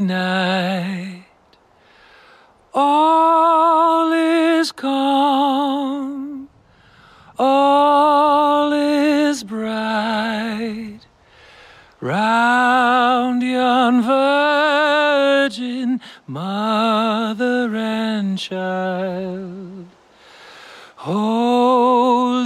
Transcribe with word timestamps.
night, 0.00 1.26
all 2.74 4.12
is 4.12 4.72
calm, 4.72 6.48
all 7.38 8.72
is 8.72 9.44
bright, 9.44 11.06
round 12.00 13.44
yon 13.44 14.02
virgin 14.02 16.00
mother 16.26 17.76
and 17.76 18.36
child. 18.36 19.57
Holy 21.10 22.44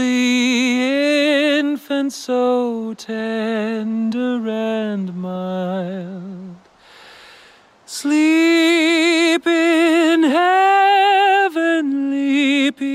infant, 1.58 2.12
so 2.12 2.94
tender 2.94 4.48
and 4.48 5.12
mild, 5.16 6.54
sleep 7.86 9.44
in 9.48 10.22
heavenly 10.22 11.50
peace. 12.70 12.92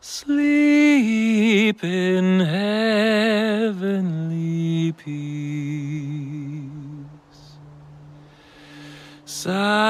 Sleep 0.00 1.84
in 1.84 2.40
heavenly 2.40 3.70
peace. 4.90 5.10
Silent 9.24 9.89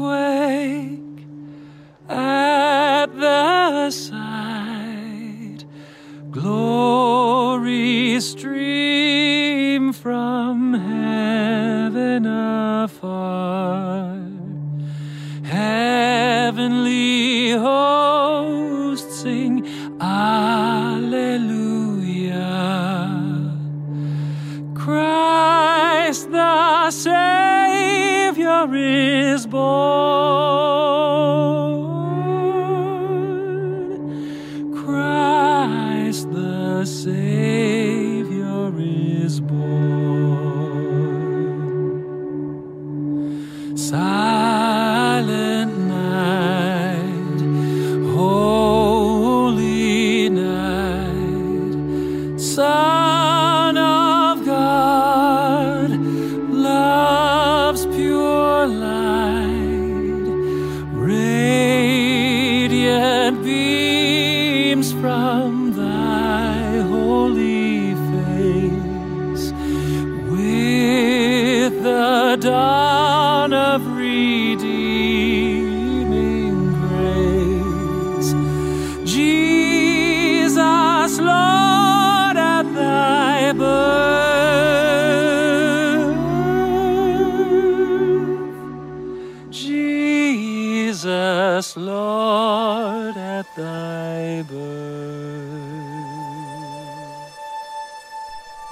request. 0.00 0.29
side. 43.90 44.29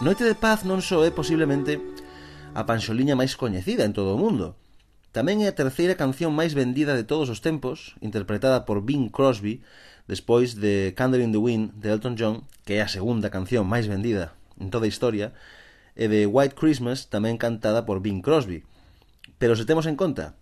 Noite 0.09 0.25
de 0.25 0.33
Paz 0.33 0.65
non 0.65 0.81
só 0.81 1.05
é 1.05 1.13
posiblemente 1.13 1.85
a 2.57 2.65
panxoliña 2.65 3.13
máis 3.13 3.37
coñecida 3.37 3.85
en 3.85 3.93
todo 3.93 4.17
o 4.17 4.21
mundo, 4.25 4.57
tamén 5.13 5.45
é 5.45 5.53
a 5.53 5.59
terceira 5.61 6.01
canción 6.01 6.33
máis 6.33 6.57
vendida 6.57 6.97
de 6.97 7.05
todos 7.05 7.29
os 7.29 7.45
tempos, 7.45 7.93
interpretada 8.01 8.65
por 8.65 8.81
Bing 8.81 9.13
Crosby, 9.13 9.61
despois 10.09 10.57
de 10.57 10.97
Candle 10.97 11.21
in 11.21 11.37
the 11.37 11.43
Wind 11.45 11.77
de 11.85 11.93
Elton 11.93 12.17
John, 12.17 12.49
que 12.65 12.81
é 12.81 12.83
a 12.83 12.89
segunda 12.89 13.29
canción 13.29 13.69
máis 13.69 13.85
vendida 13.85 14.33
en 14.57 14.73
toda 14.73 14.89
a 14.89 14.93
historia, 14.97 15.37
e 15.93 16.09
de 16.09 16.25
White 16.25 16.57
Christmas, 16.57 17.13
tamén 17.13 17.37
cantada 17.37 17.85
por 17.85 18.01
Bing 18.01 18.25
Crosby. 18.25 18.65
Pero 19.37 19.61
se 19.61 19.69
temos 19.69 19.85
en 19.85 20.01
conta 20.01 20.41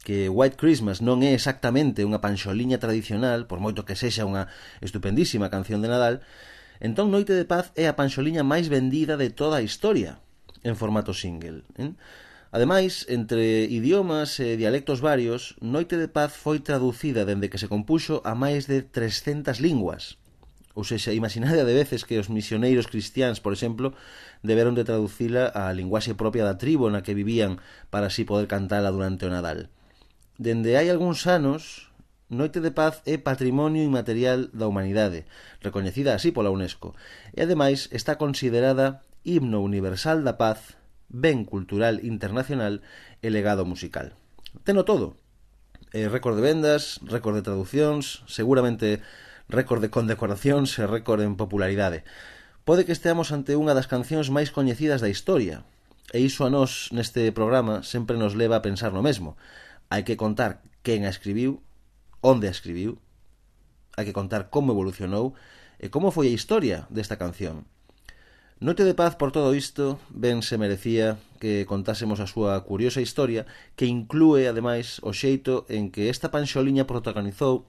que 0.00 0.32
White 0.32 0.56
Christmas 0.56 1.04
non 1.04 1.20
é 1.20 1.36
exactamente 1.36 2.08
unha 2.08 2.24
panxoliña 2.24 2.80
tradicional, 2.80 3.44
por 3.44 3.60
moito 3.60 3.84
que 3.84 4.00
sexa 4.00 4.24
unha 4.24 4.48
estupendísima 4.80 5.52
canción 5.52 5.84
de 5.84 5.92
Nadal, 5.92 6.24
Entón 6.84 7.08
Noite 7.08 7.32
de 7.32 7.48
Paz 7.48 7.72
é 7.80 7.88
a 7.88 7.96
panxoliña 7.96 8.44
máis 8.44 8.68
vendida 8.68 9.16
de 9.16 9.32
toda 9.32 9.56
a 9.56 9.64
historia 9.64 10.20
en 10.68 10.76
formato 10.76 11.16
single. 11.16 11.64
Eh? 11.80 11.96
Ademais, 12.52 13.08
entre 13.08 13.64
idiomas 13.72 14.36
e 14.36 14.60
dialectos 14.60 15.00
varios, 15.00 15.56
Noite 15.64 15.96
de 15.96 16.12
Paz 16.12 16.36
foi 16.36 16.60
traducida 16.60 17.24
dende 17.24 17.48
que 17.48 17.56
se 17.56 17.72
compuxo 17.72 18.20
a 18.28 18.36
máis 18.36 18.68
de 18.68 18.84
300 18.84 19.64
linguas. 19.64 20.20
Ou 20.76 20.84
seja, 20.84 21.16
imaginade 21.16 21.64
de 21.64 21.72
veces 21.72 22.04
que 22.04 22.20
os 22.20 22.28
misioneiros 22.28 22.84
cristiáns, 22.84 23.40
por 23.40 23.56
exemplo, 23.56 23.96
deberon 24.44 24.76
de 24.76 24.84
traducila 24.84 25.56
á 25.56 25.72
linguaxe 25.72 26.12
propia 26.12 26.44
da 26.44 26.60
tribo 26.60 26.92
na 26.92 27.00
que 27.00 27.16
vivían 27.16 27.64
para 27.88 28.12
así 28.12 28.28
poder 28.28 28.44
cantala 28.44 28.92
durante 28.92 29.24
o 29.24 29.32
Nadal. 29.32 29.72
Dende 30.36 30.76
hai 30.76 30.92
algúns 30.92 31.24
anos, 31.24 31.88
Noite 32.34 32.58
de 32.58 32.74
Paz 32.74 32.98
é 33.06 33.14
Patrimonio 33.14 33.86
Inmaterial 33.86 34.50
da 34.50 34.66
Humanidade, 34.66 35.22
recoñecida 35.62 36.18
así 36.18 36.34
pola 36.34 36.50
UNESCO, 36.50 36.98
e 37.30 37.46
ademais 37.46 37.86
está 37.94 38.18
considerada 38.18 39.06
Himno 39.22 39.62
Universal 39.62 40.26
da 40.26 40.34
Paz, 40.34 40.74
Ben 41.06 41.46
Cultural 41.46 42.02
Internacional 42.02 42.82
e 43.22 43.30
Legado 43.30 43.62
Musical. 43.62 44.18
Teno 44.66 44.82
todo, 44.82 45.14
eh, 45.94 46.10
récord 46.10 46.34
de 46.34 46.42
vendas, 46.42 46.98
récord 47.06 47.38
de 47.38 47.46
traduccións, 47.46 48.26
seguramente 48.26 48.98
récord 49.46 49.78
de 49.78 49.94
condecoracións 49.94 50.74
e 50.82 50.90
récord 50.90 51.22
en 51.22 51.38
popularidade. 51.38 52.02
Pode 52.66 52.82
que 52.82 52.96
esteamos 52.98 53.30
ante 53.30 53.54
unha 53.54 53.78
das 53.78 53.86
cancións 53.86 54.34
máis 54.34 54.50
coñecidas 54.50 54.98
da 54.98 55.06
historia, 55.06 55.62
e 56.10 56.18
iso 56.18 56.42
a 56.42 56.50
nós 56.50 56.90
neste 56.90 57.30
programa 57.30 57.86
sempre 57.86 58.18
nos 58.18 58.34
leva 58.34 58.58
a 58.58 58.64
pensar 58.66 58.90
no 58.90 59.06
mesmo. 59.06 59.38
Hai 59.86 60.02
que 60.02 60.18
contar 60.18 60.66
quen 60.82 61.06
a 61.06 61.14
escribiu 61.14 61.62
onde 62.24 62.48
a 62.48 62.54
escribiu, 62.56 62.96
hai 64.00 64.08
que 64.08 64.16
contar 64.16 64.48
como 64.48 64.72
evolucionou 64.72 65.36
e 65.76 65.92
como 65.92 66.08
foi 66.08 66.32
a 66.32 66.36
historia 66.36 66.88
desta 66.88 67.20
canción. 67.20 67.68
Noite 68.64 68.88
de 68.88 68.96
paz 68.96 69.12
por 69.20 69.28
todo 69.28 69.52
isto, 69.52 70.00
ben 70.08 70.40
se 70.40 70.56
merecía 70.56 71.20
que 71.36 71.68
contásemos 71.68 72.24
a 72.24 72.30
súa 72.30 72.56
curiosa 72.64 73.04
historia 73.04 73.44
que 73.76 73.84
inclúe, 73.84 74.48
ademais, 74.48 75.04
o 75.04 75.12
xeito 75.12 75.68
en 75.68 75.92
que 75.92 76.08
esta 76.08 76.32
panxoliña 76.32 76.88
protagonizou 76.88 77.68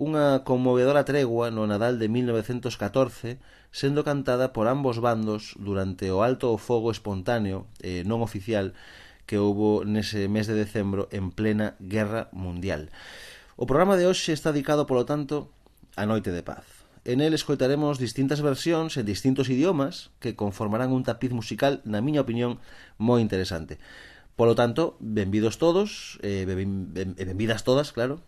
unha 0.00 0.48
conmovedora 0.48 1.04
tregua 1.04 1.52
no 1.52 1.68
Nadal 1.68 2.00
de 2.00 2.08
1914, 2.08 3.36
sendo 3.68 4.00
cantada 4.00 4.56
por 4.56 4.64
ambos 4.64 4.96
bandos 5.04 5.52
durante 5.60 6.08
o 6.08 6.24
alto 6.24 6.48
o 6.48 6.56
fogo 6.56 6.88
espontáneo 6.88 7.68
e 7.84 8.00
non 8.08 8.24
oficial 8.24 8.72
que 9.28 9.36
houbo 9.36 9.84
nese 9.84 10.24
mes 10.32 10.48
de 10.48 10.56
decembro 10.56 11.12
en 11.12 11.28
plena 11.36 11.76
Guerra 11.84 12.32
Mundial. 12.32 12.88
O 13.60 13.68
programa 13.68 14.00
de 14.00 14.08
hoxe 14.08 14.32
está 14.32 14.56
dedicado, 14.56 14.88
polo 14.88 15.04
tanto, 15.04 15.52
a 15.92 16.08
Noite 16.08 16.32
de 16.32 16.40
Paz. 16.40 16.64
En 17.04 17.20
el 17.20 17.36
escoitaremos 17.36 18.00
distintas 18.00 18.40
versións 18.40 18.96
en 18.96 19.04
distintos 19.04 19.52
idiomas 19.52 20.08
que 20.16 20.32
conformarán 20.32 20.96
un 20.96 21.04
tapiz 21.04 21.28
musical, 21.36 21.84
na 21.84 22.00
miña 22.00 22.24
opinión, 22.24 22.56
moi 22.96 23.20
interesante. 23.20 23.76
Polo 24.32 24.56
tanto, 24.56 24.96
benvidos 24.96 25.60
todos, 25.60 26.16
eh, 26.24 26.48
e 26.48 26.48
eh, 26.48 26.56
ben, 26.56 26.96
ben, 26.96 27.12
benvidas 27.12 27.60
todas, 27.60 27.92
claro. 27.92 28.24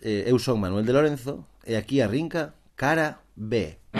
Eh, 0.00 0.24
eu 0.32 0.40
son 0.40 0.56
Manuel 0.56 0.88
de 0.88 0.96
Lorenzo, 0.96 1.44
e 1.68 1.76
aquí 1.76 2.00
arrinca 2.00 2.56
Cara 2.72 3.20
B. 3.36 3.76
Cara 3.92 3.99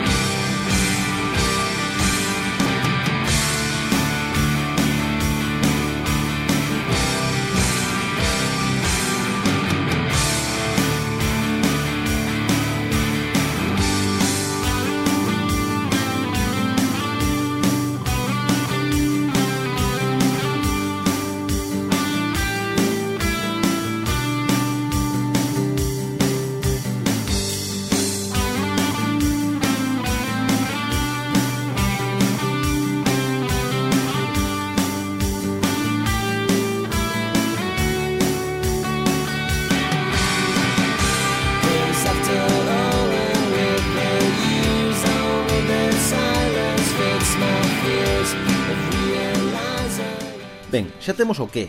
Ben, 50.71 50.87
xa 51.03 51.11
temos 51.11 51.43
o 51.43 51.51
que, 51.51 51.67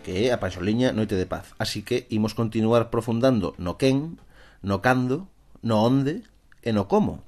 que 0.00 0.24
é 0.24 0.32
a 0.32 0.40
paxoliña 0.40 0.96
Noite 0.96 1.20
de 1.20 1.28
Paz. 1.28 1.52
Así 1.60 1.84
que 1.84 2.08
imos 2.08 2.32
continuar 2.32 2.88
profundando 2.88 3.52
no 3.60 3.76
quen, 3.76 4.16
no 4.64 4.80
cando, 4.80 5.28
no 5.60 5.84
onde 5.84 6.24
e 6.64 6.72
no 6.72 6.88
como. 6.88 7.20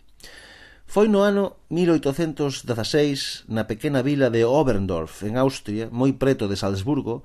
Foi 0.88 1.12
no 1.12 1.20
ano 1.20 1.60
1816 1.68 3.52
na 3.52 3.68
pequena 3.68 4.00
vila 4.00 4.32
de 4.32 4.48
Oberndorf, 4.48 5.20
en 5.28 5.36
Austria, 5.36 5.92
moi 5.92 6.16
preto 6.16 6.48
de 6.48 6.56
Salzburgo, 6.56 7.20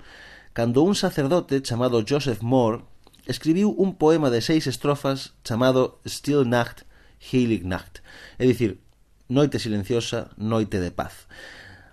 cando 0.51 0.83
un 0.83 0.99
sacerdote 0.99 1.63
chamado 1.63 2.03
Joseph 2.03 2.43
Moore 2.43 2.83
escribiu 3.31 3.71
un 3.79 3.95
poema 3.95 4.27
de 4.27 4.43
seis 4.43 4.67
estrofas 4.67 5.39
chamado 5.47 6.03
Still 6.03 6.43
Nacht, 6.43 6.83
Heilig 7.31 7.63
Nacht, 7.63 8.03
é 8.35 8.43
dicir, 8.43 8.83
Noite 9.31 9.55
silenciosa, 9.55 10.35
Noite 10.35 10.83
de 10.83 10.91
paz. 10.91 11.31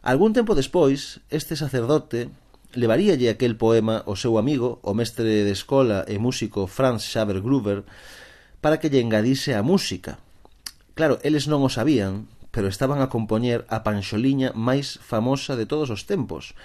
Algún 0.03 0.35
tempo 0.35 0.59
despois, 0.59 1.23
este 1.31 1.55
sacerdote 1.55 2.27
levaríalle 2.75 3.31
aquel 3.31 3.55
poema 3.55 4.03
ao 4.03 4.19
seu 4.19 4.35
amigo, 4.35 4.83
o 4.83 4.99
mestre 4.99 5.47
de 5.47 5.53
escola 5.55 6.03
e 6.11 6.19
músico 6.19 6.67
Franz 6.67 7.07
Xaver 7.07 7.39
Gruber, 7.39 7.87
para 8.59 8.83
que 8.83 8.91
lle 8.91 8.99
engadise 8.99 9.55
a 9.55 9.63
música. 9.63 10.19
Claro, 10.99 11.23
eles 11.23 11.47
non 11.47 11.63
o 11.63 11.71
sabían, 11.71 12.27
pero 12.51 12.67
estaban 12.67 12.99
a 12.99 13.07
compoñer 13.07 13.63
a 13.71 13.87
panxoliña 13.87 14.51
máis 14.59 14.99
famosa 14.99 15.55
de 15.55 15.71
todos 15.71 15.87
os 15.95 16.03
tempos. 16.03 16.59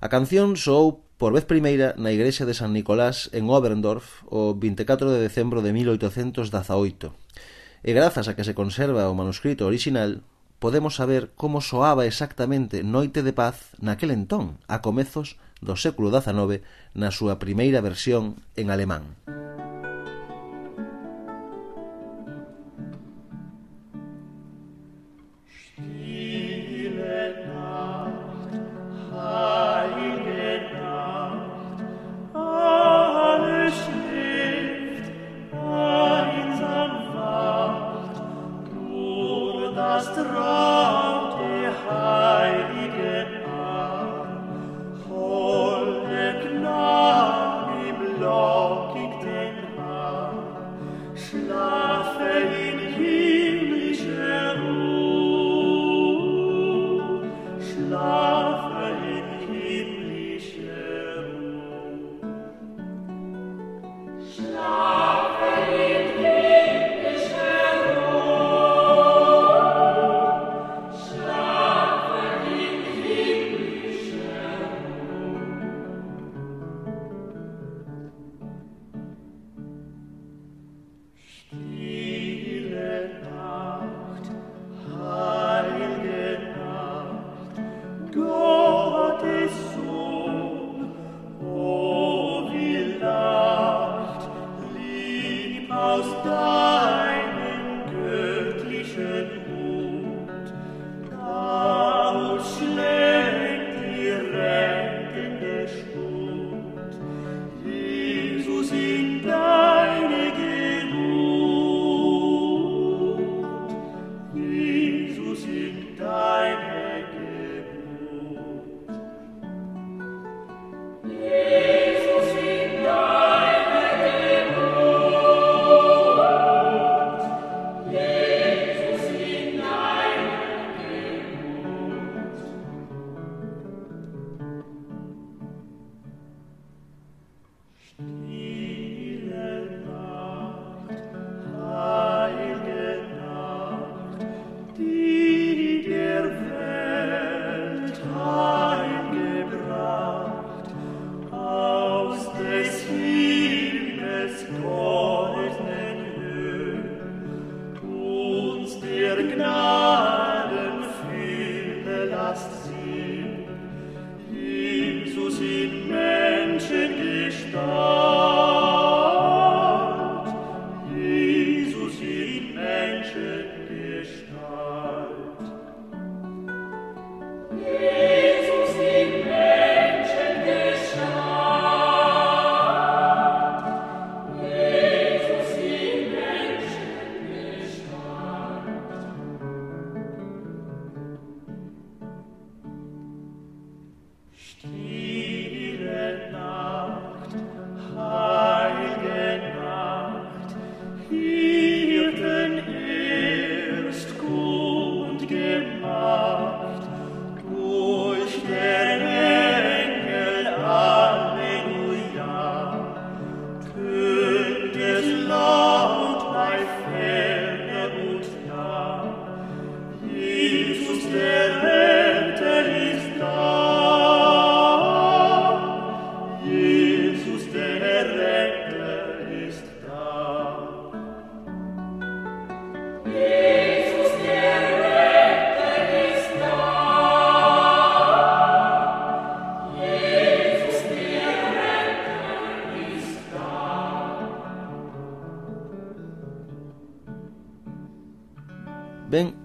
A 0.00 0.08
canción 0.08 0.56
soou 0.56 1.04
por 1.20 1.36
vez 1.36 1.44
primeira 1.44 1.92
na 2.00 2.08
igrexa 2.08 2.48
de 2.48 2.56
San 2.56 2.72
Nicolás 2.72 3.28
en 3.36 3.52
Oberndorf 3.52 4.24
o 4.32 4.56
24 4.56 5.12
de 5.12 5.20
decembro 5.20 5.60
de 5.60 5.76
1818. 5.76 7.12
E 7.84 7.90
grazas 7.92 8.26
a 8.26 8.34
que 8.34 8.48
se 8.48 8.56
conserva 8.56 9.12
o 9.12 9.14
manuscrito 9.14 9.68
orixinal, 9.68 10.24
podemos 10.62 10.94
saber 10.94 11.32
como 11.34 11.60
soaba 11.60 12.06
exactamente 12.06 12.84
Noite 12.86 13.26
de 13.26 13.34
Paz 13.34 13.74
naquel 13.82 14.14
entón, 14.14 14.62
a 14.70 14.78
comezos 14.78 15.34
do 15.58 15.74
século 15.74 16.14
XIX, 16.14 16.62
na 16.94 17.10
súa 17.10 17.42
primeira 17.42 17.82
versión 17.82 18.38
en 18.54 18.70
alemán. 18.70 19.18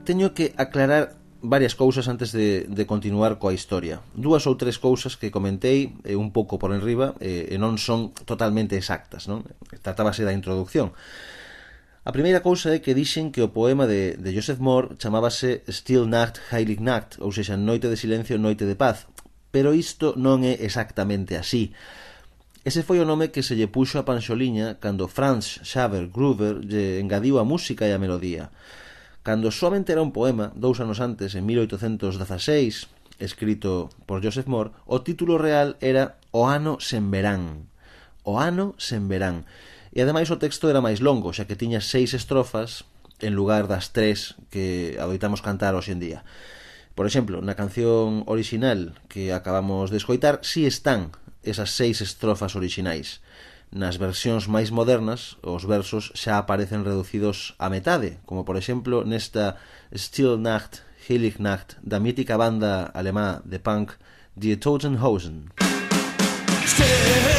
teño 0.08 0.32
que 0.32 0.56
aclarar 0.56 1.20
varias 1.44 1.76
cousas 1.76 2.08
antes 2.08 2.32
de, 2.32 2.64
de 2.64 2.84
continuar 2.88 3.38
coa 3.38 3.52
historia. 3.52 4.00
Dúas 4.16 4.48
ou 4.48 4.56
tres 4.56 4.80
cousas 4.80 5.20
que 5.20 5.30
comentei 5.36 6.00
eh, 6.08 6.16
un 6.16 6.32
pouco 6.32 6.56
por 6.56 6.72
enriba 6.72 7.14
eh, 7.20 7.52
e 7.52 7.56
non 7.60 7.76
son 7.76 8.16
totalmente 8.24 8.80
exactas, 8.80 9.28
non? 9.28 9.44
Tratábase 9.84 10.24
da 10.24 10.32
introducción. 10.32 10.96
A 12.08 12.16
primeira 12.16 12.40
cousa 12.40 12.72
é 12.72 12.80
que 12.80 12.96
dixen 12.96 13.36
que 13.36 13.44
o 13.44 13.52
poema 13.52 13.84
de, 13.84 14.16
de 14.16 14.32
Joseph 14.32 14.64
Moore 14.64 14.96
chamábase 14.96 15.68
Still 15.68 16.08
Nacht, 16.08 16.40
Heilig 16.56 16.80
Nacht, 16.80 17.20
ou 17.20 17.36
seja, 17.36 17.60
Noite 17.60 17.92
de 17.92 18.00
Silencio, 18.00 18.40
Noite 18.40 18.64
de 18.64 18.80
Paz, 18.80 19.12
pero 19.52 19.76
isto 19.76 20.16
non 20.16 20.48
é 20.48 20.56
exactamente 20.64 21.36
así. 21.36 21.76
Ese 22.64 22.84
foi 22.84 23.04
o 23.04 23.08
nome 23.08 23.30
que 23.30 23.44
se 23.44 23.60
lle 23.60 23.68
puxo 23.68 24.00
a 24.00 24.08
Panxoliña 24.08 24.80
cando 24.80 25.12
Franz 25.12 25.60
Xaver 25.68 26.08
Gruber 26.08 26.64
lle 26.64 27.04
engadiu 27.04 27.38
a 27.38 27.48
música 27.48 27.84
e 27.86 27.92
a 27.92 28.00
melodía. 28.00 28.56
Cando 29.28 29.52
somente 29.52 29.92
era 29.92 30.02
un 30.02 30.16
poema, 30.16 30.56
dous 30.56 30.80
anos 30.80 31.04
antes, 31.04 31.36
en 31.36 31.46
1816, 31.46 32.88
escrito 33.20 33.92
por 34.06 34.24
Joseph 34.24 34.48
Moore, 34.48 34.72
o 34.88 35.04
título 35.04 35.36
real 35.36 35.76
era 35.84 36.16
O 36.32 36.48
ano 36.48 36.80
sen 36.80 37.12
verán. 37.12 37.68
O 38.24 38.40
ano 38.40 38.72
sen 38.80 39.12
verán. 39.12 39.44
E 39.92 40.00
ademais 40.00 40.32
o 40.32 40.40
texto 40.40 40.72
era 40.72 40.80
máis 40.80 41.04
longo, 41.04 41.36
xa 41.36 41.44
que 41.44 41.60
tiña 41.60 41.84
seis 41.84 42.16
estrofas 42.16 42.88
en 43.20 43.36
lugar 43.36 43.68
das 43.68 43.92
tres 43.92 44.40
que 44.48 44.96
adoitamos 44.96 45.44
cantar 45.44 45.76
hoxe 45.76 45.92
en 45.92 46.00
día. 46.00 46.24
Por 46.96 47.04
exemplo, 47.04 47.44
na 47.44 47.60
canción 47.60 48.24
orixinal 48.32 48.96
que 49.12 49.36
acabamos 49.36 49.92
de 49.92 50.00
escoitar, 50.00 50.40
si 50.40 50.64
sí 50.64 50.72
están 50.72 51.12
esas 51.44 51.76
seis 51.76 52.00
estrofas 52.00 52.56
orixinais 52.56 53.20
nas 53.72 53.98
versións 53.98 54.48
máis 54.48 54.72
modernas 54.72 55.36
os 55.44 55.64
versos 55.64 56.12
xa 56.16 56.38
aparecen 56.38 56.84
reducidos 56.84 57.56
á 57.60 57.70
metade, 57.70 58.20
como 58.26 58.44
por 58.44 58.56
exemplo 58.56 59.04
nesta 59.04 59.58
Still 59.94 60.38
Nacht, 60.38 60.84
Heilig 61.08 61.40
Nacht, 61.40 61.78
da 61.84 62.00
mítica 62.00 62.38
banda 62.38 62.92
alemá 62.94 63.42
de 63.46 63.60
punk 63.60 63.94
Die 64.36 64.58
Totenhausen. 64.58 65.52
Still 66.66 67.37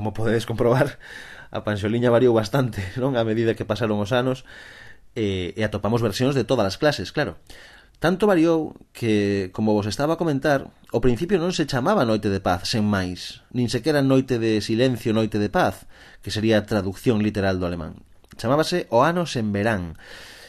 como 0.00 0.16
podedes 0.16 0.48
comprobar, 0.48 0.96
a 1.52 1.60
panxoliña 1.60 2.08
variou 2.08 2.32
bastante, 2.32 2.80
non? 3.02 3.20
A 3.20 3.22
medida 3.28 3.52
que 3.52 3.68
pasaron 3.68 4.00
os 4.00 4.16
anos, 4.16 4.48
e, 5.12 5.52
e 5.52 5.60
atopamos 5.60 6.00
versións 6.00 6.32
de 6.32 6.48
todas 6.48 6.64
as 6.64 6.80
clases, 6.80 7.12
claro. 7.12 7.36
Tanto 8.00 8.24
variou 8.24 8.80
que, 8.96 9.52
como 9.52 9.76
vos 9.76 9.84
estaba 9.84 10.16
a 10.16 10.20
comentar, 10.20 10.72
ao 10.88 11.04
principio 11.04 11.36
non 11.36 11.52
se 11.52 11.68
chamaba 11.68 12.08
Noite 12.08 12.32
de 12.32 12.40
Paz, 12.40 12.64
sen 12.64 12.88
máis, 12.88 13.44
nin 13.52 13.68
sequera 13.68 14.00
Noite 14.00 14.40
de 14.40 14.64
Silencio, 14.64 15.12
Noite 15.12 15.36
de 15.36 15.52
Paz, 15.52 15.84
que 16.24 16.32
sería 16.32 16.56
a 16.56 16.64
traducción 16.64 17.20
literal 17.20 17.60
do 17.60 17.68
alemán. 17.68 18.00
Chamábase 18.40 18.88
O 18.88 19.04
Ano 19.04 19.28
sen 19.28 19.52
Verán. 19.52 20.00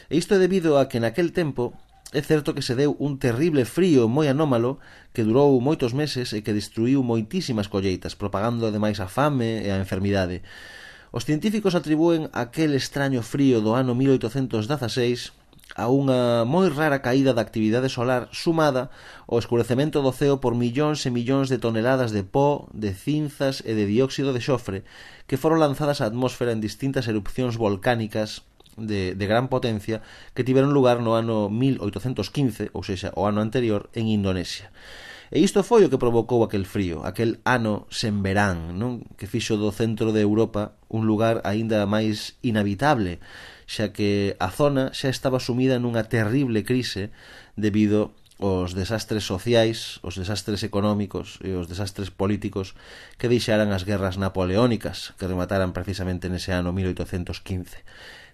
E 0.08 0.16
isto 0.16 0.32
é 0.32 0.40
debido 0.40 0.80
a 0.80 0.88
que 0.88 0.96
naquel 0.96 1.36
tempo 1.36 1.76
É 2.12 2.20
certo 2.20 2.52
que 2.52 2.60
se 2.60 2.76
deu 2.76 2.92
un 3.00 3.16
terrible 3.16 3.64
frío 3.64 4.04
moi 4.04 4.28
anómalo 4.28 4.76
que 5.16 5.24
durou 5.24 5.56
moitos 5.64 5.96
meses 5.96 6.36
e 6.36 6.44
que 6.44 6.52
destruiu 6.52 7.00
moitísimas 7.00 7.72
colleitas, 7.72 8.12
propagando 8.12 8.68
ademais 8.68 9.00
a 9.00 9.08
fame 9.08 9.64
e 9.64 9.72
a 9.72 9.80
enfermidade. 9.80 10.44
Os 11.08 11.24
científicos 11.24 11.72
atribúen 11.72 12.28
aquel 12.36 12.76
extraño 12.76 13.24
frío 13.24 13.64
do 13.64 13.72
ano 13.72 13.96
1816 13.96 15.32
a 15.72 15.88
unha 15.88 16.44
moi 16.44 16.68
rara 16.68 17.00
caída 17.00 17.32
da 17.32 17.40
actividade 17.40 17.88
solar 17.88 18.28
sumada 18.28 18.92
ao 19.24 19.40
escurecemento 19.40 20.04
do 20.04 20.12
ceo 20.12 20.36
por 20.36 20.52
millóns 20.52 21.08
e 21.08 21.10
millóns 21.10 21.48
de 21.48 21.56
toneladas 21.56 22.12
de 22.12 22.28
pó, 22.28 22.68
de 22.76 22.92
cinzas 22.92 23.64
e 23.64 23.72
de 23.72 23.88
dióxido 23.88 24.36
de 24.36 24.44
xofre 24.44 24.84
que 25.24 25.40
foron 25.40 25.64
lanzadas 25.64 26.04
á 26.04 26.08
atmosfera 26.12 26.52
en 26.52 26.60
distintas 26.60 27.08
erupcións 27.08 27.56
volcánicas 27.56 28.44
de, 28.76 29.14
de 29.14 29.26
gran 29.26 29.48
potencia 29.48 30.02
que 30.34 30.44
tiveron 30.44 30.72
lugar 30.72 31.00
no 31.00 31.14
ano 31.14 31.48
1815, 31.48 32.70
ou 32.72 32.82
seja, 32.82 33.12
o 33.16 33.26
ano 33.26 33.40
anterior, 33.40 33.90
en 33.92 34.08
Indonesia. 34.08 34.72
E 35.32 35.40
isto 35.40 35.64
foi 35.64 35.80
o 35.80 35.88
que 35.88 35.96
provocou 35.96 36.44
aquel 36.44 36.68
frío, 36.68 37.00
aquel 37.08 37.40
ano 37.48 37.88
sen 37.88 38.20
verán, 38.20 38.76
non? 38.76 39.00
que 39.16 39.24
fixo 39.24 39.56
do 39.56 39.72
centro 39.72 40.12
de 40.12 40.20
Europa 40.20 40.76
un 40.92 41.08
lugar 41.08 41.40
aínda 41.48 41.88
máis 41.88 42.36
inhabitable, 42.44 43.16
xa 43.64 43.96
que 43.96 44.36
a 44.36 44.52
zona 44.52 44.92
xa 44.92 45.08
estaba 45.08 45.40
sumida 45.40 45.80
nunha 45.80 46.04
terrible 46.04 46.68
crise 46.68 47.08
debido 47.56 48.12
aos 48.44 48.76
desastres 48.76 49.24
sociais, 49.24 50.04
os 50.04 50.20
desastres 50.20 50.60
económicos 50.68 51.40
e 51.40 51.56
os 51.56 51.64
desastres 51.64 52.12
políticos 52.12 52.76
que 53.16 53.32
deixaran 53.32 53.72
as 53.72 53.88
guerras 53.88 54.20
napoleónicas 54.20 55.16
que 55.16 55.24
remataran 55.24 55.72
precisamente 55.72 56.28
nese 56.28 56.52
ano 56.52 56.76
1815. 56.76 57.80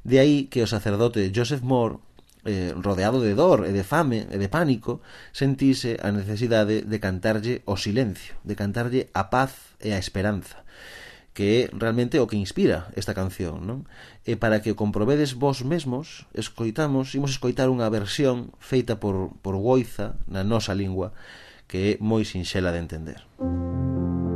De 0.04 0.18
aí 0.18 0.46
que 0.50 0.62
o 0.62 0.70
sacerdote 0.70 1.32
Joseph 1.34 1.62
Moore 1.62 1.98
eh, 2.44 2.72
rodeado 2.76 3.20
de 3.20 3.34
dor 3.34 3.66
e 3.66 3.72
de 3.72 3.84
fame 3.84 4.26
e 4.30 4.38
de 4.38 4.48
pánico, 4.48 5.04
sentise 5.32 5.98
a 6.00 6.10
necesidade 6.14 6.86
de 6.86 6.98
cantarlle 6.98 7.62
o 7.66 7.76
silencio, 7.76 8.38
de 8.44 8.54
cantarlle 8.54 9.10
a 9.12 9.28
paz 9.28 9.76
e 9.82 9.92
a 9.92 9.98
esperanza 9.98 10.64
que 11.38 11.70
é 11.70 11.70
realmente 11.70 12.18
o 12.18 12.26
que 12.26 12.34
inspira 12.34 12.90
esta 12.98 13.14
canción, 13.14 13.62
non? 13.62 13.86
E 14.26 14.34
para 14.34 14.58
que 14.58 14.74
o 14.74 14.78
comprobedes 14.80 15.38
vos 15.38 15.62
mesmos, 15.62 16.26
escoitamos, 16.34 17.14
imos 17.14 17.38
escoitar 17.38 17.70
unha 17.70 17.86
versión 17.94 18.50
feita 18.58 18.98
por, 18.98 19.38
por 19.38 19.54
Goiza 19.54 20.18
na 20.26 20.42
nosa 20.42 20.74
lingua, 20.74 21.14
que 21.70 21.94
é 21.94 22.02
moi 22.02 22.26
sinxela 22.26 22.74
de 22.74 22.82
entender. 22.82 23.22
Música 23.38 24.27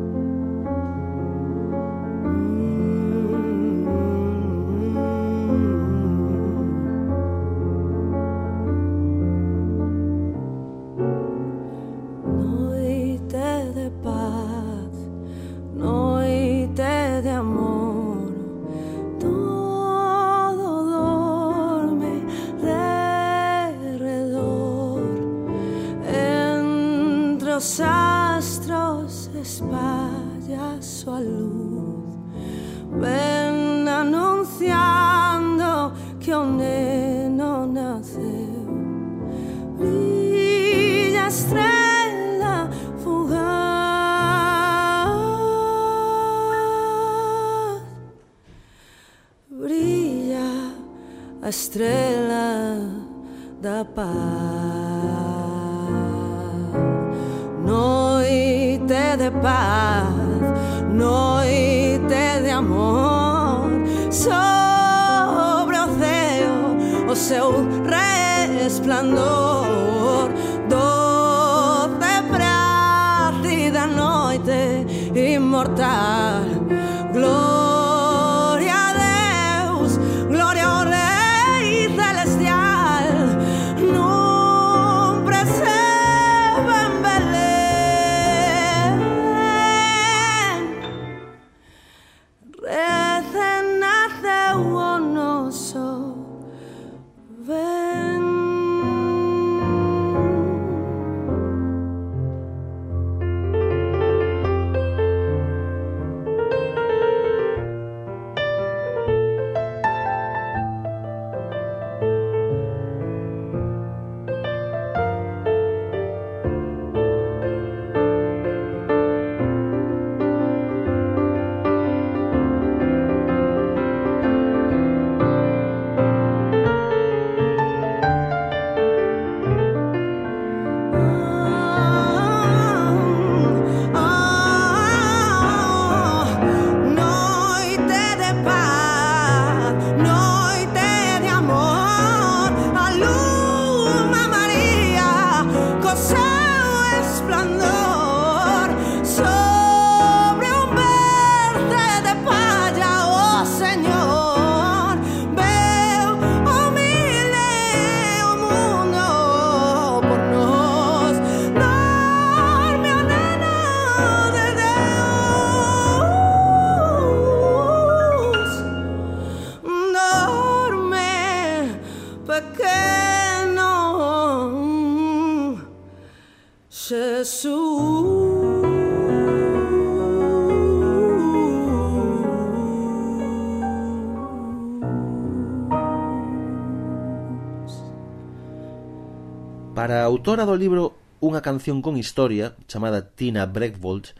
autora 190.13 190.45
do 190.45 190.61
libro 190.61 191.01
Unha 191.25 191.41
canción 191.41 191.81
con 191.81 191.97
historia, 191.97 192.53
chamada 192.69 193.15
Tina 193.17 193.49
Breckvold, 193.49 194.13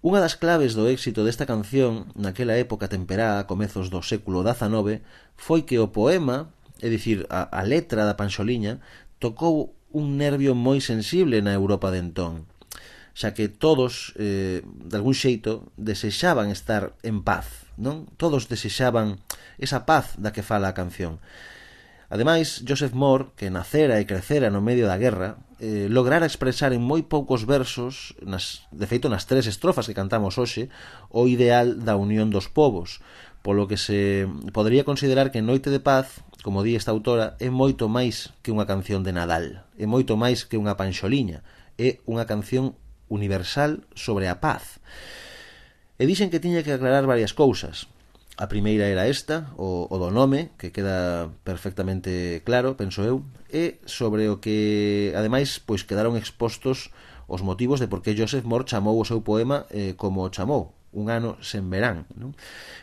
unha 0.00 0.22
das 0.22 0.38
claves 0.38 0.72
do 0.72 0.88
éxito 0.88 1.26
desta 1.28 1.44
canción 1.44 2.08
naquela 2.16 2.56
época 2.56 2.88
temperada 2.88 3.42
a 3.42 3.48
comezos 3.50 3.92
do 3.92 4.00
século 4.00 4.40
XIX 4.46 5.04
foi 5.36 5.66
que 5.68 5.76
o 5.76 5.92
poema, 5.92 6.48
é 6.80 6.88
dicir, 6.88 7.28
a, 7.28 7.50
a 7.50 7.66
letra 7.66 8.08
da 8.08 8.16
panxoliña, 8.16 8.80
tocou 9.20 9.76
un 9.92 10.16
nervio 10.16 10.56
moi 10.56 10.80
sensible 10.80 11.44
na 11.44 11.52
Europa 11.52 11.92
de 11.92 12.00
entón 12.00 12.48
xa 13.16 13.32
que 13.32 13.48
todos, 13.48 14.12
eh, 14.20 14.60
de 14.64 14.94
algún 14.96 15.16
xeito, 15.16 15.72
desexaban 15.76 16.52
estar 16.52 16.96
en 17.00 17.24
paz, 17.24 17.68
non? 17.76 18.08
Todos 18.20 18.44
desexaban 18.48 19.20
esa 19.56 19.88
paz 19.88 20.20
da 20.20 20.36
que 20.36 20.44
fala 20.44 20.68
a 20.68 20.76
canción. 20.76 21.20
Ademais, 22.08 22.62
Joseph 22.62 22.94
Moore, 22.94 23.34
que 23.34 23.50
nacera 23.50 23.98
e 23.98 24.06
crecera 24.06 24.46
no 24.50 24.62
medio 24.62 24.86
da 24.86 24.94
guerra, 24.94 25.42
eh, 25.58 25.90
lograra 25.90 26.30
expresar 26.30 26.70
en 26.70 26.78
moi 26.78 27.02
poucos 27.02 27.42
versos, 27.42 28.14
nas, 28.22 28.62
de 28.70 28.86
feito 28.86 29.10
nas 29.10 29.26
tres 29.26 29.50
estrofas 29.50 29.90
que 29.90 29.98
cantamos 29.98 30.38
hoxe, 30.38 30.70
o 31.10 31.26
ideal 31.26 31.82
da 31.82 31.98
unión 31.98 32.30
dos 32.30 32.46
povos, 32.46 33.02
polo 33.42 33.66
que 33.66 33.74
se 33.74 34.30
podría 34.54 34.86
considerar 34.86 35.34
que 35.34 35.42
Noite 35.42 35.66
de 35.74 35.82
Paz, 35.82 36.22
como 36.46 36.62
di 36.62 36.78
esta 36.78 36.94
autora, 36.94 37.34
é 37.42 37.50
moito 37.50 37.90
máis 37.90 38.30
que 38.46 38.54
unha 38.54 38.70
canción 38.70 39.02
de 39.02 39.10
Nadal, 39.10 39.66
é 39.74 39.86
moito 39.90 40.14
máis 40.14 40.46
que 40.46 40.54
unha 40.54 40.78
panxoliña, 40.78 41.42
é 41.74 41.98
unha 42.06 42.22
canción 42.22 42.78
universal 43.10 43.82
sobre 43.98 44.30
a 44.30 44.38
paz. 44.38 44.78
E 45.98 46.06
dixen 46.06 46.30
que 46.30 46.38
tiña 46.38 46.62
que 46.62 46.70
aclarar 46.70 47.02
varias 47.02 47.34
cousas. 47.34 47.90
A 48.36 48.52
primeira 48.52 48.84
era 48.84 49.08
esta, 49.08 49.48
o, 49.56 49.88
o 49.88 49.96
do 49.96 50.12
nome, 50.12 50.52
que 50.60 50.68
queda 50.68 51.32
perfectamente 51.40 52.44
claro, 52.44 52.76
penso 52.76 53.00
eu, 53.00 53.24
e 53.48 53.80
sobre 53.88 54.28
o 54.28 54.36
que, 54.36 55.08
ademais, 55.16 55.56
pois 55.56 55.88
quedaron 55.88 56.20
expostos 56.20 56.92
os 57.32 57.40
motivos 57.40 57.80
de 57.80 57.88
por 57.88 58.04
que 58.04 58.12
Joseph 58.12 58.44
Moore 58.44 58.68
chamou 58.68 59.00
o 59.00 59.08
seu 59.08 59.24
poema 59.24 59.64
eh, 59.72 59.96
como 59.96 60.20
o 60.20 60.28
chamou, 60.28 60.76
un 60.92 61.08
ano 61.08 61.40
sen 61.40 61.64
verán. 61.72 62.04
Non? 62.12 62.36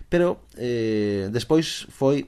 Pero 0.09 0.41
eh, 0.57 1.29
despois 1.29 1.85
foi 1.93 2.25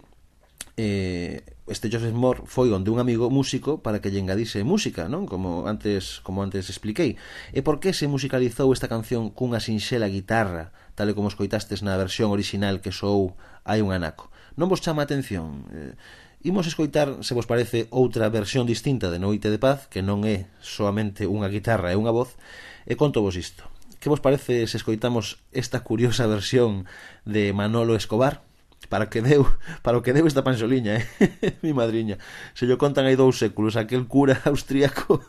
eh, 0.78 1.44
este 1.68 1.90
Joseph 1.90 2.14
Moore 2.14 2.44
foi 2.46 2.70
onde 2.70 2.92
un 2.94 3.00
amigo 3.00 3.34
músico 3.34 3.82
para 3.82 3.98
que 3.98 4.14
lle 4.14 4.22
engadise 4.22 4.62
música, 4.62 5.10
non? 5.10 5.26
Como 5.26 5.66
antes 5.66 6.22
como 6.22 6.46
antes 6.46 6.70
expliquei. 6.70 7.18
E 7.56 7.66
por 7.66 7.82
que 7.82 7.96
se 7.96 8.06
musicalizou 8.06 8.70
esta 8.70 8.92
canción 8.92 9.34
cunha 9.34 9.58
sinxela 9.58 10.12
guitarra, 10.12 10.76
tal 10.94 11.10
e 11.10 11.18
como 11.18 11.32
escoitastes 11.32 11.82
na 11.82 11.98
versión 11.98 12.30
orixinal 12.30 12.86
que 12.86 12.94
soou 12.94 13.34
hai 13.66 13.82
un 13.82 13.90
anaco? 13.90 14.30
Non 14.56 14.70
vos 14.70 14.84
chama 14.84 15.02
a 15.02 15.08
atención? 15.10 15.66
Eh, 15.74 15.98
imos 16.46 16.70
escoitar, 16.70 17.26
se 17.26 17.34
vos 17.34 17.50
parece, 17.50 17.90
outra 17.90 18.30
versión 18.30 18.70
distinta 18.70 19.10
de 19.10 19.18
Noite 19.18 19.50
de 19.50 19.58
Paz, 19.58 19.90
que 19.90 20.06
non 20.06 20.22
é 20.22 20.46
soamente 20.62 21.26
unha 21.26 21.50
guitarra 21.50 21.90
e 21.90 21.98
unha 21.98 22.14
voz, 22.14 22.38
e 22.86 22.94
conto 22.94 23.26
vos 23.26 23.34
isto. 23.34 23.66
Que 23.98 24.14
vos 24.14 24.22
parece 24.22 24.70
se 24.70 24.78
escoitamos 24.78 25.42
esta 25.50 25.82
curiosa 25.82 26.30
versión 26.30 26.86
de 27.26 27.50
Manolo 27.58 27.98
Escobar? 27.98 28.45
Para 28.90 29.10
que 29.10 29.22
deu, 29.22 29.46
para 29.84 30.02
que 30.02 30.14
deu 30.14 30.28
esta 30.28 30.44
panxoliña, 30.44 30.98
eh? 30.98 31.06
mi 31.64 31.74
madriña. 31.74 32.18
Se 32.54 32.68
yo 32.68 32.78
contan 32.78 33.06
hai 33.06 33.16
dous 33.16 33.38
séculos, 33.38 33.76
aquel 33.76 34.08
cura 34.08 34.42
austríaco. 34.50 35.22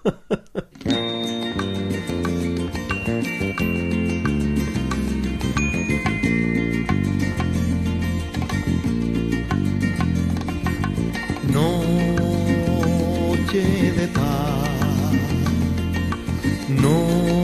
Noche 11.57 12.03
de 13.97 14.07
paz, 14.13 15.13
noche 16.69 17.36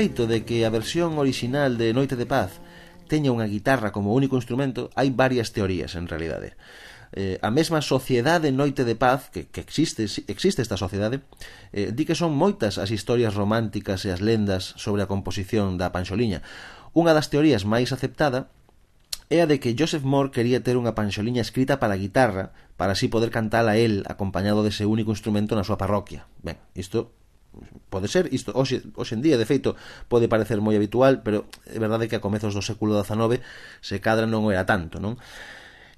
feito 0.00 0.26
de 0.26 0.48
que 0.48 0.64
a 0.64 0.72
versión 0.72 1.20
orixinal 1.20 1.76
de 1.76 1.92
Noite 1.92 2.16
de 2.16 2.24
Paz 2.24 2.56
teña 3.04 3.36
unha 3.36 3.44
guitarra 3.44 3.92
como 3.92 4.16
único 4.16 4.40
instrumento, 4.40 4.88
hai 4.96 5.12
varias 5.12 5.52
teorías 5.52 5.92
en 5.92 6.08
realidade. 6.08 6.56
Eh, 7.12 7.36
a 7.44 7.52
mesma 7.52 7.84
sociedade 7.84 8.48
Noite 8.48 8.88
de 8.88 8.96
Paz, 8.96 9.28
que, 9.28 9.52
que 9.52 9.60
existe, 9.60 10.08
existe 10.24 10.64
esta 10.64 10.80
sociedade, 10.80 11.20
eh, 11.76 11.92
di 11.92 12.08
que 12.08 12.16
son 12.16 12.32
moitas 12.32 12.80
as 12.80 12.88
historias 12.88 13.36
románticas 13.36 14.08
e 14.08 14.14
as 14.16 14.24
lendas 14.24 14.72
sobre 14.80 15.04
a 15.04 15.10
composición 15.10 15.76
da 15.76 15.92
panxoliña. 15.92 16.40
Unha 16.96 17.12
das 17.12 17.28
teorías 17.28 17.68
máis 17.68 17.92
aceptada 17.92 18.48
é 19.28 19.44
a 19.44 19.50
de 19.52 19.60
que 19.60 19.76
Joseph 19.76 20.08
Moore 20.08 20.32
quería 20.32 20.64
ter 20.64 20.80
unha 20.80 20.96
panxoliña 20.96 21.44
escrita 21.44 21.76
para 21.76 21.92
a 21.92 22.00
guitarra 22.00 22.56
para 22.80 22.96
así 22.96 23.12
poder 23.12 23.28
cantala 23.28 23.76
el 23.76 24.08
acompañado 24.08 24.64
dese 24.64 24.88
único 24.88 25.12
instrumento 25.12 25.52
na 25.52 25.66
súa 25.68 25.76
parroquia. 25.76 26.24
Ben, 26.40 26.56
isto 26.72 27.19
pode 27.90 28.06
ser 28.06 28.30
isto 28.30 28.54
hoxe, 28.54 28.86
hoxe 28.94 29.14
en 29.18 29.22
día, 29.22 29.36
de 29.36 29.46
feito, 29.46 29.74
pode 30.06 30.30
parecer 30.30 30.62
moi 30.62 30.78
habitual, 30.78 31.26
pero 31.26 31.50
é 31.66 31.78
verdade 31.82 32.06
que 32.06 32.16
a 32.16 32.24
comezos 32.24 32.54
do 32.54 32.62
século 32.62 32.94
XIX 32.94 33.42
se 33.82 33.98
cadra 33.98 34.26
non 34.30 34.46
era 34.48 34.64
tanto, 34.64 35.02
non? 35.02 35.18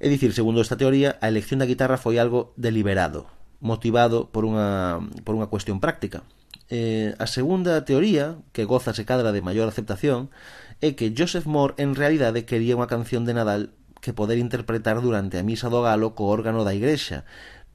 É 0.02 0.10
dicir, 0.10 0.34
segundo 0.34 0.64
esta 0.64 0.80
teoría, 0.80 1.20
a 1.22 1.28
elección 1.30 1.62
da 1.62 1.68
guitarra 1.68 2.00
foi 2.00 2.18
algo 2.18 2.56
deliberado, 2.58 3.30
motivado 3.62 4.32
por 4.32 4.48
unha, 4.48 4.98
por 5.22 5.36
unha 5.38 5.46
cuestión 5.52 5.78
práctica. 5.78 6.26
Eh, 6.72 7.12
a 7.20 7.28
segunda 7.28 7.84
teoría, 7.84 8.40
que 8.56 8.64
goza 8.64 8.96
se 8.96 9.04
cadra 9.04 9.30
de 9.30 9.44
maior 9.44 9.68
aceptación, 9.68 10.32
é 10.80 10.96
que 10.98 11.12
Joseph 11.14 11.46
Moore 11.46 11.76
en 11.78 11.94
realidade 11.94 12.48
quería 12.48 12.74
unha 12.74 12.90
canción 12.90 13.28
de 13.28 13.36
Nadal 13.36 13.76
que 14.02 14.10
poder 14.10 14.42
interpretar 14.42 14.98
durante 14.98 15.38
a 15.38 15.46
misa 15.46 15.70
do 15.70 15.84
galo 15.86 16.18
co 16.18 16.26
órgano 16.26 16.66
da 16.66 16.74
igrexa, 16.74 17.22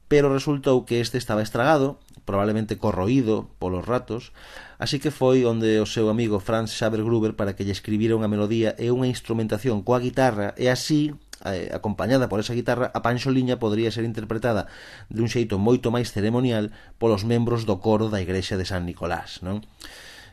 pero 0.08 0.32
resultou 0.32 0.88
que 0.88 1.04
este 1.04 1.20
estaba 1.20 1.44
estragado, 1.44 2.00
probablemente 2.24 2.78
corroído 2.78 3.48
polos 3.60 3.88
ratos, 3.88 4.32
así 4.80 5.00
que 5.00 5.12
foi 5.12 5.44
onde 5.48 5.80
o 5.80 5.88
seu 5.88 6.12
amigo 6.12 6.40
Franz 6.44 6.76
Xaver 6.76 7.04
Gruber 7.04 7.36
para 7.36 7.56
que 7.56 7.64
lle 7.64 7.76
escribira 7.76 8.16
unha 8.20 8.32
melodía 8.32 8.76
e 8.76 8.92
unha 8.92 9.08
instrumentación 9.08 9.84
coa 9.84 10.04
guitarra 10.04 10.52
e 10.60 10.68
así 10.68 11.16
eh, 11.46 11.70
acompañada 11.72 12.30
por 12.30 12.40
esa 12.40 12.56
guitarra, 12.56 12.92
a 12.94 13.00
panxoliña 13.04 13.60
podría 13.60 13.92
ser 13.94 14.04
interpretada 14.04 14.68
dun 15.08 15.32
xeito 15.32 15.56
moito 15.62 15.94
máis 15.94 16.12
ceremonial 16.12 16.76
polos 16.98 17.24
membros 17.28 17.64
do 17.64 17.78
coro 17.84 18.12
da 18.12 18.24
Igrexa 18.24 18.60
de 18.60 18.66
San 18.66 18.84
Nicolás, 18.88 19.44
non? 19.46 19.64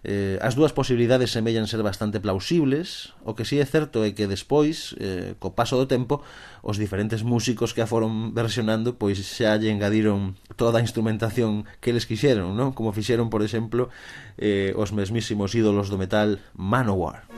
Eh, 0.04 0.36
as 0.44 0.52
dúas 0.52 0.76
posibilidades 0.76 1.32
semellan 1.32 1.64
ser 1.64 1.80
bastante 1.80 2.20
plausibles, 2.20 3.16
o 3.24 3.32
que 3.32 3.48
si 3.48 3.56
sí 3.56 3.64
é 3.64 3.66
certo 3.66 4.04
é 4.04 4.12
que 4.12 4.28
despois, 4.28 4.92
eh, 5.00 5.32
co 5.40 5.56
paso 5.56 5.80
do 5.80 5.88
tempo, 5.88 6.20
os 6.60 6.76
diferentes 6.76 7.24
músicos 7.24 7.72
que 7.72 7.80
a 7.80 7.88
foron 7.88 8.36
versionando 8.36 9.00
pois 9.00 9.16
xa 9.16 9.56
lle 9.56 9.72
engadiron 9.72 10.36
toda 10.60 10.78
a 10.78 10.84
instrumentación 10.84 11.64
que 11.80 11.88
eles 11.88 12.04
quixeron, 12.04 12.52
non? 12.52 12.76
Como 12.76 12.92
fixeron, 12.92 13.32
por 13.32 13.40
exemplo, 13.40 13.88
eh, 14.36 14.76
os 14.76 14.92
mesmísimos 14.92 15.56
ídolos 15.56 15.88
do 15.88 15.96
metal 15.96 16.36
Manowar. 16.52 17.33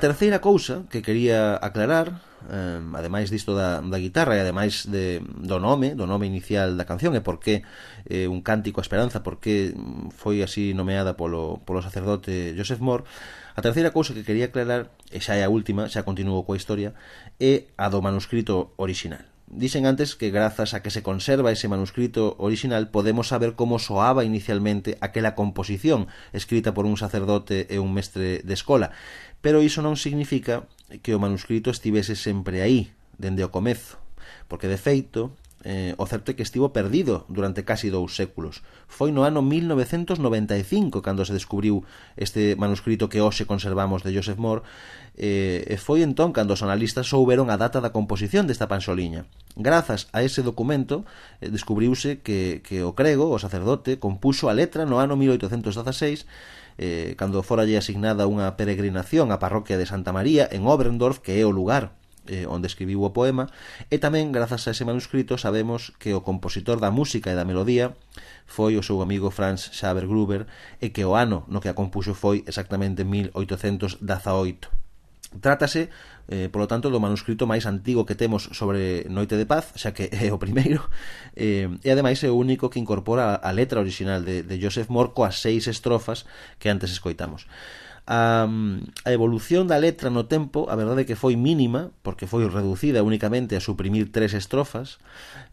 terceira 0.00 0.40
cousa 0.40 0.88
que 0.90 1.04
quería 1.04 1.54
aclarar, 1.60 2.24
eh, 2.48 2.80
ademais 2.96 3.30
disto 3.30 3.54
da, 3.54 3.84
da 3.84 3.98
guitarra 4.00 4.34
e 4.34 4.40
ademais 4.40 4.88
de, 4.88 5.20
do 5.20 5.60
nome, 5.60 5.94
do 5.94 6.08
nome 6.08 6.26
inicial 6.26 6.74
da 6.74 6.88
canción 6.88 7.12
e 7.14 7.20
por 7.20 7.38
que 7.38 7.62
eh, 8.08 8.26
un 8.26 8.40
cántico 8.40 8.80
a 8.80 8.86
esperanza, 8.86 9.22
por 9.22 9.38
que 9.38 9.76
foi 10.16 10.40
así 10.40 10.72
nomeada 10.72 11.14
polo, 11.14 11.60
polo 11.62 11.84
sacerdote 11.84 12.56
Joseph 12.56 12.80
Moore, 12.80 13.04
a 13.54 13.60
terceira 13.60 13.92
cousa 13.92 14.16
que 14.16 14.24
quería 14.24 14.48
aclarar, 14.48 14.90
e 15.12 15.20
xa 15.20 15.36
é 15.36 15.44
a 15.44 15.52
última, 15.52 15.86
xa 15.86 16.02
continuo 16.02 16.42
coa 16.42 16.58
historia, 16.58 16.96
é 17.38 17.68
a 17.76 17.86
do 17.92 18.00
manuscrito 18.00 18.72
orixinal. 18.80 19.22
Dixen 19.50 19.82
antes 19.82 20.14
que 20.14 20.30
grazas 20.30 20.74
a 20.74 20.80
que 20.80 20.94
se 20.94 21.02
conserva 21.02 21.50
ese 21.50 21.66
manuscrito 21.66 22.38
original 22.38 22.86
podemos 22.94 23.26
saber 23.26 23.58
como 23.58 23.82
soaba 23.82 24.22
inicialmente 24.22 24.94
aquela 25.02 25.34
composición 25.34 26.06
escrita 26.30 26.70
por 26.70 26.86
un 26.86 26.94
sacerdote 26.94 27.66
e 27.66 27.82
un 27.82 27.90
mestre 27.90 28.46
de 28.46 28.54
escola, 28.54 28.94
pero 29.42 29.58
iso 29.58 29.82
non 29.82 29.98
significa 29.98 30.70
que 31.02 31.18
o 31.18 31.22
manuscrito 31.22 31.74
estivese 31.74 32.14
sempre 32.14 32.62
aí, 32.62 32.94
dende 33.18 33.42
o 33.42 33.50
comezo, 33.50 33.98
porque 34.46 34.70
de 34.70 34.78
feito 34.78 35.34
Eh, 35.62 35.92
o 36.00 36.08
certo 36.08 36.32
é 36.32 36.34
que 36.34 36.40
estivo 36.40 36.72
perdido 36.72 37.28
durante 37.28 37.68
casi 37.68 37.92
dous 37.92 38.16
séculos. 38.16 38.64
Foi 38.88 39.12
no 39.12 39.28
ano 39.28 39.44
1995 39.44 41.04
cando 41.04 41.20
se 41.28 41.36
descubriu 41.36 41.84
este 42.16 42.56
manuscrito 42.56 43.12
que 43.12 43.20
hoxe 43.20 43.44
conservamos 43.44 44.00
de 44.00 44.16
Joseph 44.16 44.40
Moore 44.40 44.64
eh, 45.20 45.68
e 45.68 45.76
foi 45.76 46.00
entón 46.00 46.32
cando 46.32 46.56
os 46.56 46.64
analistas 46.64 47.12
souberon 47.12 47.52
a 47.52 47.60
data 47.60 47.84
da 47.84 47.92
composición 47.92 48.48
desta 48.48 48.72
panxoliña. 48.72 49.28
Grazas 49.52 50.08
a 50.16 50.24
ese 50.24 50.40
documento 50.40 51.04
eh, 51.44 51.52
descubriuse 51.52 52.24
que, 52.24 52.64
que 52.64 52.80
o 52.80 52.96
crego, 52.96 53.28
o 53.28 53.36
sacerdote, 53.36 54.00
compuxo 54.00 54.48
a 54.48 54.56
letra 54.56 54.88
no 54.88 54.96
ano 54.96 55.12
1816 55.20 56.24
eh, 56.80 57.12
cando 57.20 57.44
foralle 57.44 57.76
asignada 57.76 58.24
unha 58.24 58.56
peregrinación 58.56 59.28
á 59.28 59.36
parroquia 59.36 59.76
de 59.76 59.84
Santa 59.84 60.16
María 60.16 60.48
en 60.48 60.64
Oberndorf, 60.64 61.20
que 61.20 61.36
é 61.36 61.44
o 61.44 61.52
lugar 61.52 61.99
eh, 62.26 62.44
onde 62.44 62.68
escribiu 62.68 63.04
o 63.06 63.14
poema, 63.14 63.48
e 63.88 63.96
tamén, 64.02 64.34
grazas 64.34 64.66
a 64.66 64.74
ese 64.74 64.84
manuscrito, 64.84 65.38
sabemos 65.38 65.94
que 65.96 66.12
o 66.12 66.20
compositor 66.20 66.80
da 66.82 66.92
música 66.92 67.32
e 67.32 67.38
da 67.38 67.48
melodía 67.48 67.96
foi 68.44 68.76
o 68.76 68.82
seu 68.82 69.00
amigo 69.00 69.30
Franz 69.30 69.70
Xaver 69.70 70.10
Gruber 70.10 70.50
e 70.82 70.90
que 70.90 71.06
o 71.06 71.14
ano 71.16 71.46
no 71.48 71.62
que 71.62 71.70
a 71.70 71.78
compuxo 71.78 72.12
foi 72.12 72.42
exactamente 72.44 73.06
1818. 73.06 74.80
Trátase, 75.38 75.94
eh, 76.26 76.50
polo 76.50 76.66
tanto, 76.66 76.90
do 76.90 76.98
manuscrito 76.98 77.46
máis 77.46 77.62
antigo 77.62 78.02
que 78.02 78.18
temos 78.18 78.50
sobre 78.50 79.06
Noite 79.06 79.38
de 79.38 79.46
Paz, 79.46 79.70
xa 79.78 79.94
que 79.94 80.10
é 80.26 80.34
o 80.34 80.42
primeiro, 80.42 80.90
eh, 81.38 81.70
e 81.70 81.88
ademais 81.90 82.18
é 82.26 82.30
o 82.30 82.34
único 82.34 82.66
que 82.66 82.82
incorpora 82.82 83.38
a, 83.38 83.50
letra 83.54 83.78
original 83.78 84.26
de, 84.26 84.42
de 84.42 84.58
Joseph 84.58 84.90
Morco 84.90 85.22
as 85.22 85.38
seis 85.38 85.70
estrofas 85.70 86.26
que 86.58 86.66
antes 86.66 86.90
escoitamos 86.90 87.46
a, 88.10 88.42
a 89.06 89.10
evolución 89.14 89.70
da 89.70 89.78
letra 89.78 90.10
no 90.10 90.26
tempo, 90.26 90.66
a 90.66 90.74
verdade 90.74 91.06
que 91.06 91.14
foi 91.14 91.38
mínima, 91.38 91.94
porque 92.02 92.26
foi 92.26 92.42
reducida 92.50 93.06
únicamente 93.06 93.54
a 93.54 93.62
suprimir 93.62 94.10
tres 94.10 94.34
estrofas. 94.34 94.98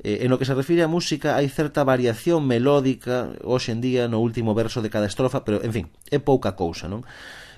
Eh, 0.01 0.25
en 0.25 0.33
o 0.33 0.41
que 0.41 0.49
se 0.49 0.57
refire 0.57 0.81
a 0.81 0.89
música, 0.89 1.37
hai 1.37 1.45
certa 1.53 1.85
variación 1.85 2.49
melódica 2.49 3.37
hoxe 3.45 3.77
en 3.77 3.79
día 3.85 4.09
no 4.09 4.17
último 4.25 4.57
verso 4.57 4.81
de 4.81 4.89
cada 4.89 5.05
estrofa, 5.05 5.45
pero, 5.45 5.61
en 5.61 5.69
fin, 5.69 5.85
é 6.09 6.17
pouca 6.17 6.57
cousa, 6.57 6.89
non? 6.89 7.05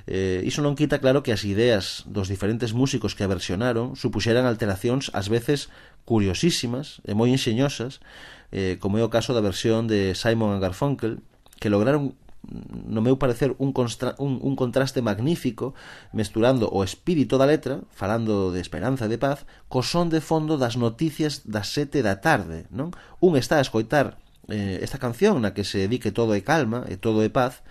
Eh, 0.03 0.43
iso 0.43 0.59
non 0.59 0.75
quita 0.75 0.99
claro 0.99 1.23
que 1.23 1.31
as 1.31 1.47
ideas 1.47 2.03
dos 2.03 2.27
diferentes 2.27 2.75
músicos 2.75 3.15
que 3.15 3.23
a 3.23 3.31
versionaron 3.31 3.95
supuxeran 3.95 4.43
alteracións 4.51 5.15
ás 5.15 5.31
veces 5.31 5.71
curiosísimas 6.03 6.99
e 7.07 7.15
moi 7.15 7.31
enxeñosas, 7.31 8.03
eh, 8.51 8.75
como 8.83 8.99
é 8.99 9.03
o 9.07 9.13
caso 9.13 9.31
da 9.31 9.39
versión 9.39 9.87
de 9.87 10.11
Simon 10.11 10.59
and 10.59 10.63
Garfunkel, 10.65 11.23
que 11.55 11.71
lograron 11.71 12.19
no 12.49 13.01
meu 13.03 13.19
parecer 13.19 13.53
un, 13.59 13.75
constra, 13.75 14.15
un, 14.17 14.39
un 14.41 14.55
contraste 14.55 15.01
magnífico 15.01 15.75
mesturando 16.13 16.71
o 16.71 16.83
espírito 16.83 17.37
da 17.37 17.45
letra 17.45 17.83
falando 17.91 18.51
de 18.55 18.63
esperanza 18.63 19.05
e 19.05 19.11
de 19.11 19.19
paz 19.19 19.43
co 19.67 19.83
son 19.83 20.07
de 20.09 20.23
fondo 20.23 20.55
das 20.55 20.79
noticias 20.79 21.45
das 21.45 21.69
sete 21.75 21.99
da 22.01 22.23
tarde 22.23 22.65
non? 22.71 22.95
Un 23.19 23.35
está 23.35 23.59
a 23.59 23.65
escoitar 23.65 24.17
eh, 24.47 24.79
esta 24.81 24.97
canción 24.97 25.43
na 25.43 25.53
que 25.53 25.67
se 25.67 25.85
di 25.91 25.99
que 25.99 26.15
todo 26.15 26.33
é 26.33 26.41
calma 26.41 26.87
e 26.89 26.97
todo 26.97 27.21
é 27.21 27.29
paz 27.29 27.61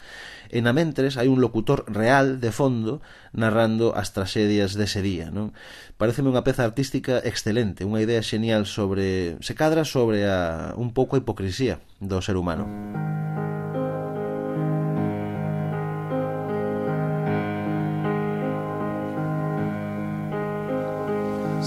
e 0.53 0.61
na 0.61 0.77
mentres 0.77 1.19
hai 1.19 1.27
un 1.27 1.41
locutor 1.43 1.89
real 1.89 2.39
de 2.39 2.53
fondo 2.53 3.01
narrando 3.33 3.97
as 3.97 4.13
traxedias 4.15 4.79
dese 4.79 5.03
día 5.03 5.33
non? 5.33 5.57
Pareceme 5.99 6.31
unha 6.31 6.47
peza 6.47 6.63
artística 6.63 7.19
excelente 7.25 7.89
unha 7.89 8.05
idea 8.05 8.23
xenial 8.23 8.69
sobre 8.69 9.41
se 9.43 9.57
cadra 9.59 9.83
sobre 9.83 10.29
a, 10.29 10.73
un 10.79 10.95
pouco 10.95 11.17
a 11.17 11.21
hipocrisía 11.21 11.83
do 11.99 12.23
ser 12.23 12.39
humano. 12.39 13.18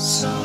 So 0.01 0.40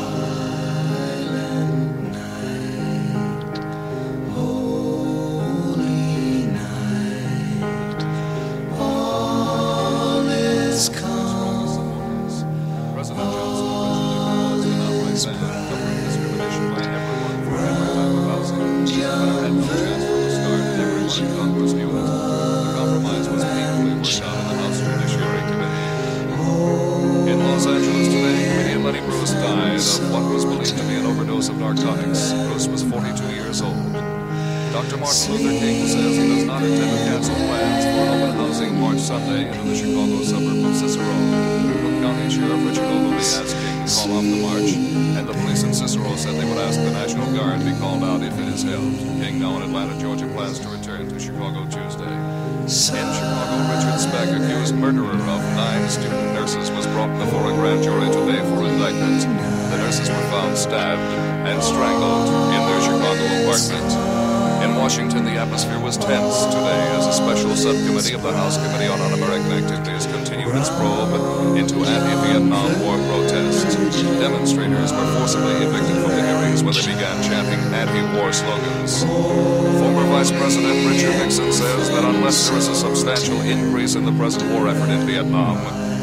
increase 83.57 83.95
in 83.95 84.05
the 84.05 84.13
present 84.13 84.51
war 84.53 84.69
effort 84.69 84.91
in 84.91 85.07
Vietnam, 85.07 85.57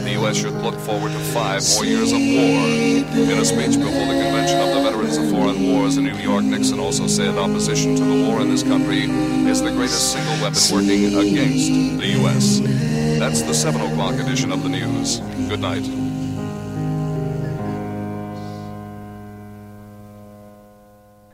the 0.03 0.11
U.S. 0.11 0.37
should 0.37 0.53
look 0.53 0.75
forward 0.79 1.11
to 1.11 1.19
five 1.19 1.61
more 1.75 1.85
years 1.85 2.11
of 2.11 2.19
war. 2.19 2.59
In 3.31 3.39
a 3.39 3.45
speech 3.45 3.77
before 3.77 4.05
the 4.07 4.19
Convention 4.21 4.59
of 4.59 4.75
the 4.75 4.81
Veterans 4.83 5.17
of 5.17 5.29
Foreign 5.29 5.71
Wars 5.71 5.97
in 5.97 6.03
New 6.05 6.17
York, 6.17 6.43
Nixon 6.43 6.79
also 6.79 7.07
said 7.07 7.37
opposition 7.37 7.95
to 7.95 8.03
the 8.03 8.27
war 8.27 8.41
in 8.41 8.49
this 8.49 8.63
country 8.63 9.03
is 9.49 9.61
the 9.61 9.71
greatest 9.71 10.11
single 10.11 10.33
weapon 10.41 10.59
working 10.71 11.05
against 11.15 11.99
the 11.99 12.07
U.S. 12.19 12.59
That's 13.19 13.41
the 13.41 13.53
7 13.53 13.79
o'clock 13.81 14.15
edition 14.15 14.51
of 14.51 14.63
the 14.63 14.69
news. 14.69 15.19
Good 15.49 15.61
night. 15.61 16.12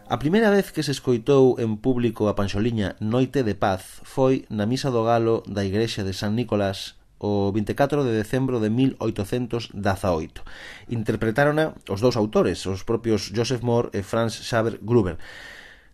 A 0.09 0.17
primeira 0.17 0.49
vez 0.49 0.73
que 0.73 0.81
se 0.81 0.89
escoitou 0.89 1.61
en 1.61 1.77
público 1.77 2.25
a 2.25 2.33
panxoliña 2.33 2.97
Noite 2.97 3.45
de 3.45 3.53
Paz 3.53 4.01
foi 4.01 4.41
na 4.49 4.65
Misa 4.65 4.89
do 4.89 5.05
Galo 5.05 5.45
da 5.45 5.61
Igrexa 5.61 6.01
de 6.01 6.17
San 6.17 6.33
Nicolás 6.33 6.97
o 7.21 7.53
24 7.53 8.01
de 8.01 8.17
decembro 8.17 8.57
de 8.57 8.73
1818. 8.73 9.69
Interpretárona 10.89 11.77
os 11.85 12.01
dous 12.01 12.17
autores, 12.17 12.65
os 12.65 12.81
propios 12.81 13.29
Joseph 13.29 13.61
Moore 13.61 13.93
e 13.93 14.01
Franz 14.01 14.33
Xaver 14.41 14.81
Gruber. 14.81 15.21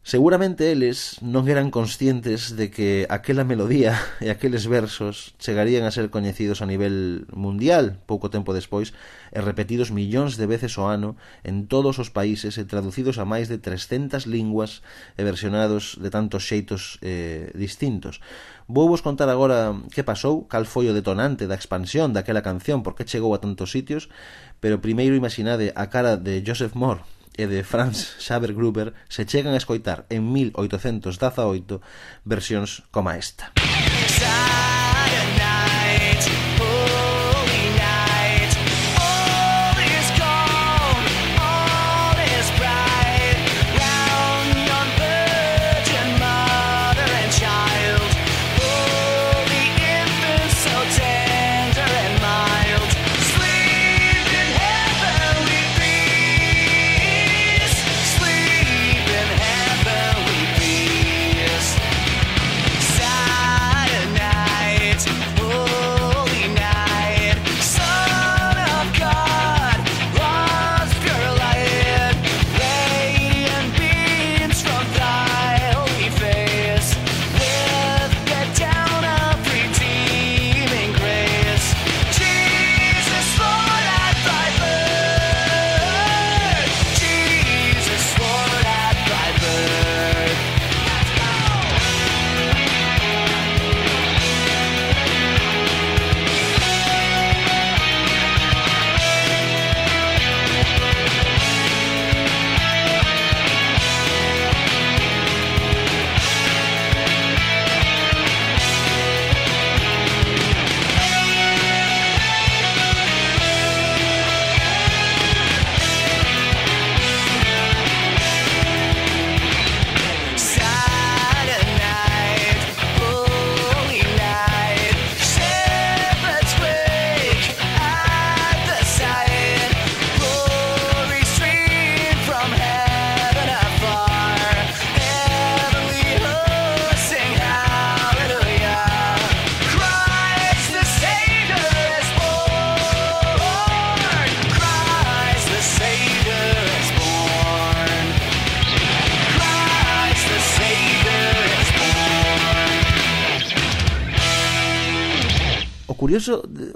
Seguramente 0.06 0.72
eles 0.72 1.18
non 1.26 1.50
eran 1.50 1.74
conscientes 1.74 2.54
de 2.54 2.70
que 2.70 3.10
aquela 3.10 3.42
melodía 3.42 3.98
e 4.22 4.30
aqueles 4.30 4.70
versos 4.70 5.34
chegarían 5.42 5.82
a 5.82 5.90
ser 5.90 6.14
coñecidos 6.14 6.62
a 6.62 6.70
nivel 6.70 7.26
mundial 7.34 7.98
pouco 8.06 8.30
tempo 8.30 8.54
despois 8.54 8.94
e 9.34 9.42
repetidos 9.42 9.90
millóns 9.90 10.38
de 10.38 10.46
veces 10.46 10.78
ao 10.78 10.94
ano 10.94 11.18
en 11.42 11.66
todos 11.66 11.98
os 11.98 12.14
países 12.14 12.62
e 12.62 12.70
traducidos 12.70 13.18
a 13.18 13.26
máis 13.26 13.50
de 13.50 13.58
300 13.58 14.30
linguas 14.30 14.86
e 15.18 15.26
versionados 15.26 15.98
de 15.98 16.14
tantos 16.14 16.46
xeitos 16.46 17.02
eh, 17.02 17.50
distintos. 17.58 18.22
Vou 18.70 18.86
vos 18.86 19.02
contar 19.02 19.34
agora 19.34 19.74
que 19.90 20.06
pasou, 20.06 20.46
cal 20.46 20.70
foi 20.70 20.86
o 20.86 20.94
detonante 20.94 21.50
da 21.50 21.58
expansión 21.58 22.14
daquela 22.14 22.46
canción, 22.46 22.86
por 22.86 22.94
que 22.94 23.10
chegou 23.10 23.34
a 23.34 23.42
tantos 23.42 23.74
sitios, 23.74 24.14
pero 24.62 24.86
primeiro 24.86 25.18
imaginade 25.18 25.74
a 25.74 25.90
cara 25.90 26.14
de 26.14 26.46
Joseph 26.46 26.78
Moore 26.78 27.15
e 27.38 27.46
de 27.48 27.64
Franz 27.64 28.16
Xaver 28.20 28.54
Gruber 28.56 28.94
se 29.08 29.26
chegan 29.26 29.54
a 29.54 29.62
escoitar 29.62 30.08
en 30.10 30.32
1818 30.32 31.82
versións 32.24 32.84
como 32.92 33.12
esta. 33.12 33.52
Xa 34.10 34.65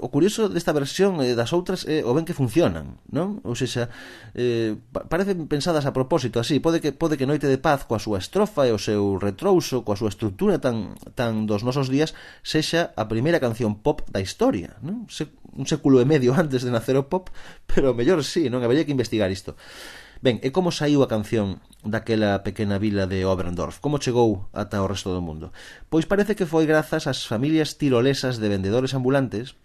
o 0.00 0.08
curioso 0.08 0.48
desta 0.48 0.72
versión 0.72 1.20
e 1.20 1.36
das 1.36 1.52
outras 1.52 1.84
é 1.84 2.00
o 2.02 2.16
ben 2.16 2.24
que 2.24 2.34
funcionan, 2.34 2.98
non? 3.12 3.44
Ou 3.44 3.54
seja, 3.54 3.92
eh, 4.32 4.74
parecen 4.90 5.46
pensadas 5.46 5.84
a 5.84 5.92
propósito 5.92 6.40
así, 6.40 6.58
pode 6.58 6.80
que 6.80 6.90
pode 6.96 7.20
que 7.20 7.28
Noite 7.28 7.46
de 7.46 7.60
Paz 7.60 7.84
coa 7.84 8.00
súa 8.00 8.18
estrofa 8.18 8.64
e 8.64 8.72
o 8.72 8.80
seu 8.80 9.20
retrouso, 9.20 9.84
coa 9.84 9.94
súa 9.94 10.10
estrutura 10.10 10.58
tan 10.58 10.96
tan 11.14 11.44
dos 11.44 11.62
nosos 11.62 11.92
días, 11.92 12.16
sexa 12.40 12.96
a 12.96 13.04
primeira 13.06 13.38
canción 13.38 13.78
pop 13.78 14.02
da 14.08 14.24
historia, 14.24 14.80
non? 14.80 15.04
Se, 15.12 15.28
un 15.52 15.68
século 15.68 16.00
e 16.00 16.08
medio 16.08 16.32
antes 16.40 16.64
de 16.64 16.72
nacer 16.72 16.96
o 16.96 17.06
pop, 17.06 17.28
pero 17.68 17.92
mellor 17.92 18.24
sí, 18.24 18.48
non? 18.48 18.64
Habería 18.64 18.88
que 18.88 18.96
investigar 18.96 19.28
isto. 19.28 19.54
Ben, 20.20 20.36
e 20.44 20.52
como 20.52 20.68
saiu 20.68 21.00
a 21.00 21.08
canción 21.08 21.64
daquela 21.80 22.44
pequena 22.44 22.76
vila 22.76 23.08
de 23.08 23.24
Oberndorf? 23.24 23.80
Como 23.80 23.96
chegou 23.96 24.52
ata 24.52 24.84
o 24.84 24.88
resto 24.88 25.16
do 25.16 25.24
mundo? 25.24 25.48
Pois 25.88 26.04
parece 26.04 26.36
que 26.36 26.44
foi 26.44 26.68
grazas 26.68 27.08
ás 27.08 27.24
familias 27.24 27.80
tirolesas 27.80 28.36
de 28.36 28.52
vendedores 28.52 28.92
ambulantes 28.92 29.56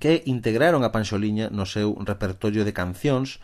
que 0.00 0.22
integraron 0.24 0.82
a 0.82 0.92
Panxoliña 0.92 1.52
no 1.52 1.68
seu 1.68 1.94
repertorio 2.00 2.64
de 2.64 2.72
cancións 2.72 3.40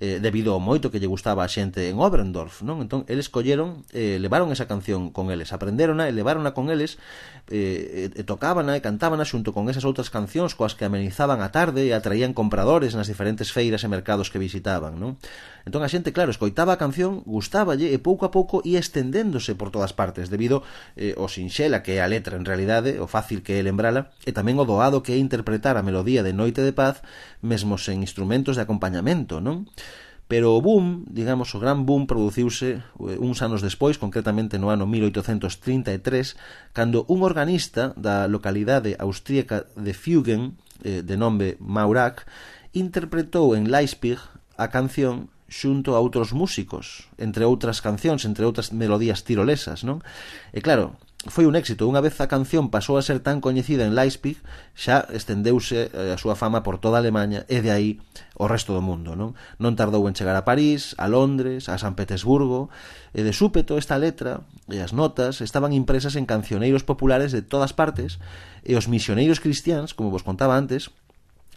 eh, 0.00 0.16
debido 0.22 0.56
ao 0.56 0.64
moito 0.64 0.88
que 0.88 0.96
lle 0.96 1.10
gustaba 1.10 1.44
a 1.44 1.50
xente 1.52 1.92
en 1.92 2.00
Oberndorf, 2.00 2.64
non? 2.64 2.80
Entón, 2.80 3.04
eles 3.04 3.28
colleron, 3.28 3.84
eh, 3.92 4.16
levaron 4.16 4.48
esa 4.48 4.64
canción 4.64 5.12
con 5.12 5.28
eles, 5.28 5.52
aprendérona 5.52 6.08
e 6.08 6.12
levárona 6.16 6.56
con 6.56 6.72
eles 6.72 6.96
eh, 7.50 8.14
e 8.14 8.22
tocaban 8.24 8.70
e 8.70 8.80
cantaban 8.80 9.20
xunto 9.26 9.50
con 9.50 9.66
esas 9.68 9.84
outras 9.84 10.08
cancións 10.08 10.54
coas 10.54 10.78
que 10.78 10.86
amenizaban 10.86 11.42
a 11.42 11.50
tarde 11.50 11.84
e 11.84 11.92
atraían 11.92 12.32
compradores 12.32 12.94
nas 12.94 13.10
diferentes 13.10 13.50
feiras 13.50 13.82
e 13.82 13.90
mercados 13.90 14.30
que 14.30 14.38
visitaban, 14.38 14.96
non? 14.96 15.18
Entón 15.66 15.82
a 15.84 15.90
xente, 15.90 16.14
claro, 16.14 16.30
escoitaba 16.30 16.78
a 16.78 16.80
canción, 16.80 17.26
gustáballe 17.26 17.90
e 17.92 17.98
pouco 17.98 18.24
a 18.24 18.32
pouco 18.32 18.62
ia 18.64 18.80
estendéndose 18.80 19.58
por 19.58 19.68
todas 19.74 19.92
partes 19.92 20.30
debido 20.30 20.62
eh, 20.96 21.18
ao 21.18 21.28
sinxela 21.28 21.82
que 21.82 21.98
é 21.98 22.00
a 22.00 22.08
letra 22.08 22.38
en 22.38 22.46
realidade, 22.46 23.02
o 23.02 23.10
fácil 23.10 23.42
que 23.42 23.58
é 23.58 23.62
lembrala 23.62 24.14
e 24.24 24.30
tamén 24.30 24.56
o 24.56 24.64
doado 24.64 25.02
que 25.02 25.12
é 25.12 25.18
interpretar 25.18 25.74
a 25.76 25.84
melodía 25.84 26.22
de 26.22 26.32
Noite 26.32 26.62
de 26.62 26.72
Paz 26.72 27.02
mesmo 27.42 27.76
sen 27.76 28.00
instrumentos 28.00 28.56
de 28.56 28.64
acompañamento, 28.64 29.42
non? 29.42 29.66
pero 30.30 30.54
o 30.54 30.62
boom, 30.62 31.02
digamos, 31.10 31.50
o 31.52 31.58
gran 31.58 31.82
boom 31.90 32.06
produciuse 32.06 32.78
eh, 32.78 33.18
uns 33.18 33.42
anos 33.42 33.66
despois, 33.66 33.98
concretamente 33.98 34.62
no 34.62 34.70
ano 34.70 34.86
1833, 34.86 36.38
cando 36.70 37.02
un 37.10 37.26
organista 37.26 37.90
da 37.98 38.30
localidade 38.30 38.94
austríaca 39.02 39.66
de 39.74 39.90
Fugen, 39.90 40.54
eh, 40.86 41.02
de 41.02 41.16
nome 41.18 41.58
Maurak, 41.58 42.30
interpretou 42.70 43.58
en 43.58 43.74
Leipzig 43.74 44.22
a 44.54 44.70
canción 44.70 45.34
xunto 45.50 45.98
a 45.98 46.00
outros 46.00 46.30
músicos, 46.30 47.10
entre 47.18 47.42
outras 47.42 47.82
cancións, 47.82 48.22
entre 48.22 48.46
outras 48.46 48.70
melodías 48.70 49.26
tirolesas, 49.26 49.82
non? 49.82 49.98
E 50.54 50.62
claro, 50.62 50.94
foi 51.28 51.44
un 51.44 51.52
éxito. 51.52 51.84
Unha 51.84 52.00
vez 52.00 52.16
a 52.24 52.32
canción 52.32 52.72
pasou 52.72 52.96
a 52.96 53.04
ser 53.04 53.20
tan 53.20 53.44
coñecida 53.44 53.84
en 53.84 53.92
Leipzig, 53.92 54.40
xa 54.72 55.04
estendeuse 55.12 55.92
eh, 55.92 56.16
a 56.16 56.18
súa 56.18 56.32
fama 56.32 56.64
por 56.64 56.80
toda 56.80 56.96
Alemanha 56.96 57.44
e 57.44 57.60
de 57.60 57.68
aí 57.68 58.00
o 58.40 58.48
resto 58.48 58.72
do 58.72 58.80
mundo. 58.80 59.12
Non, 59.12 59.36
non 59.60 59.76
tardou 59.76 60.08
en 60.08 60.16
chegar 60.16 60.32
a 60.32 60.48
París, 60.48 60.96
a 60.96 61.12
Londres, 61.12 61.68
a 61.68 61.76
San 61.76 61.92
Petersburgo, 61.92 62.72
e 63.12 63.20
de 63.20 63.36
súpeto 63.36 63.76
esta 63.76 64.00
letra 64.00 64.48
e 64.72 64.80
as 64.80 64.96
notas 64.96 65.44
estaban 65.44 65.76
impresas 65.76 66.16
en 66.16 66.24
cancioneiros 66.24 66.88
populares 66.88 67.36
de 67.36 67.44
todas 67.44 67.76
partes 67.76 68.16
e 68.64 68.72
os 68.72 68.88
misioneiros 68.88 69.44
cristiáns, 69.44 69.92
como 69.92 70.08
vos 70.08 70.24
contaba 70.24 70.56
antes, 70.56 70.88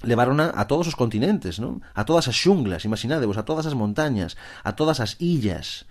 levaron 0.04 0.44
a, 0.44 0.52
a 0.52 0.68
todos 0.68 0.92
os 0.92 1.00
continentes, 1.00 1.64
non? 1.64 1.80
a 1.96 2.04
todas 2.04 2.28
as 2.28 2.36
xunglas, 2.36 2.84
imaginadevos, 2.84 3.40
a 3.40 3.48
todas 3.48 3.64
as 3.64 3.80
montañas, 3.80 4.36
a 4.68 4.76
todas 4.76 5.00
as 5.00 5.16
illas. 5.24 5.88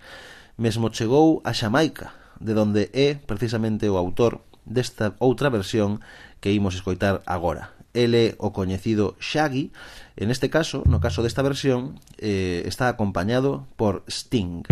Mesmo 0.61 0.93
chegou 0.93 1.41
a 1.41 1.57
Xamaica, 1.57 2.13
de 2.43 2.53
donde 2.53 2.91
é 2.93 3.15
precisamente 3.15 3.87
o 3.87 3.97
autor 3.97 4.43
desta 4.65 5.15
outra 5.19 5.49
versión 5.49 6.03
que 6.43 6.51
imos 6.51 6.75
escoitar 6.75 7.23
agora. 7.25 7.71
Ele 7.93 8.35
o 8.37 8.51
coñecido 8.51 9.15
Shaggy, 9.19 9.71
en 10.17 10.31
este 10.31 10.49
caso, 10.49 10.83
no 10.85 10.99
caso 10.99 11.23
desta 11.23 11.41
versión, 11.41 11.99
eh, 12.17 12.63
está 12.65 12.89
acompañado 12.89 13.67
por 13.77 14.03
Sting. 14.09 14.63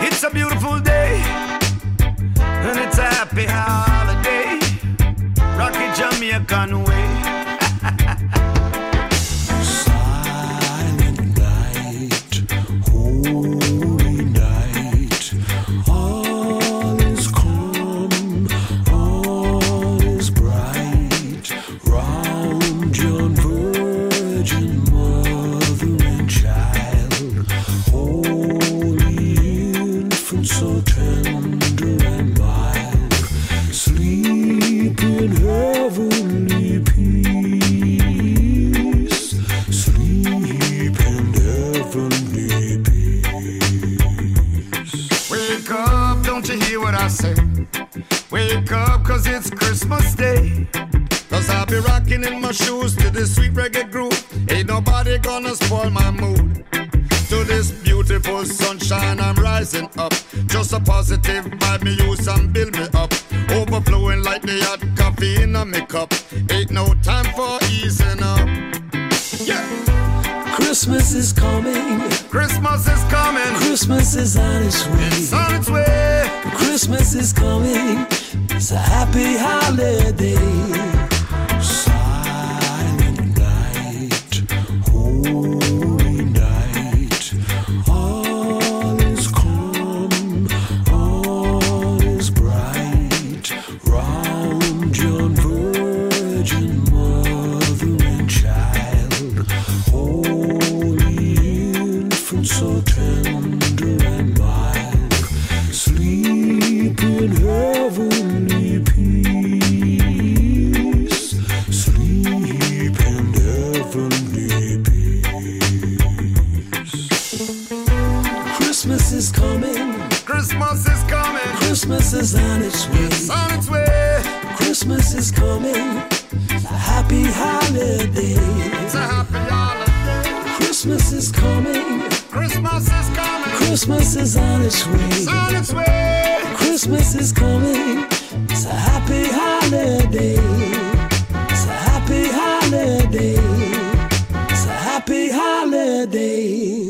It's 0.00 0.24
a 0.24 0.30
beautiful 0.30 0.80
day 0.80 1.20
And 2.40 2.78
it's 2.80 2.98
a 2.98 3.04
happy 3.04 3.46
holiday 3.46 4.58
Rocky 5.56 5.88
Jamaican 5.94 6.84
way 6.84 7.08
Silent 9.62 11.20
night, 11.38 12.42
oh. 12.92 13.87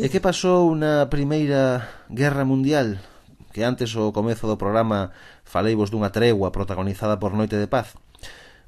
E 0.09 0.11
que 0.11 0.25
pasou 0.25 0.73
na 0.73 1.05
Primeira 1.13 1.85
Guerra 2.09 2.41
Mundial? 2.41 2.97
Que 3.53 3.61
antes 3.61 3.93
o 3.93 4.09
comezo 4.09 4.49
do 4.49 4.57
programa 4.57 5.13
faleivos 5.45 5.93
dunha 5.93 6.09
tregua 6.09 6.49
protagonizada 6.49 7.21
por 7.21 7.37
Noite 7.37 7.61
de 7.61 7.69
Paz. 7.69 7.93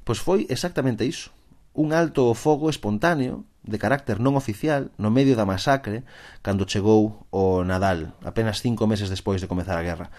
Pois 0.05 0.21
foi 0.21 0.45
exactamente 0.53 1.09
iso. 1.09 1.33
Un 1.73 1.97
alto 1.97 2.29
o 2.29 2.37
fogo 2.37 2.69
espontáneo 2.69 3.49
de 3.65 3.81
carácter 3.81 4.21
non 4.21 4.37
oficial 4.37 4.93
no 5.01 5.09
medio 5.09 5.33
da 5.33 5.49
masacre 5.49 6.05
cando 6.45 6.69
chegou 6.69 7.25
o 7.33 7.65
Nadal, 7.65 8.13
apenas 8.21 8.61
cinco 8.61 8.85
meses 8.85 9.09
despois 9.09 9.41
de 9.41 9.49
comezar 9.49 9.81
a 9.81 9.87
guerra. 9.89 10.13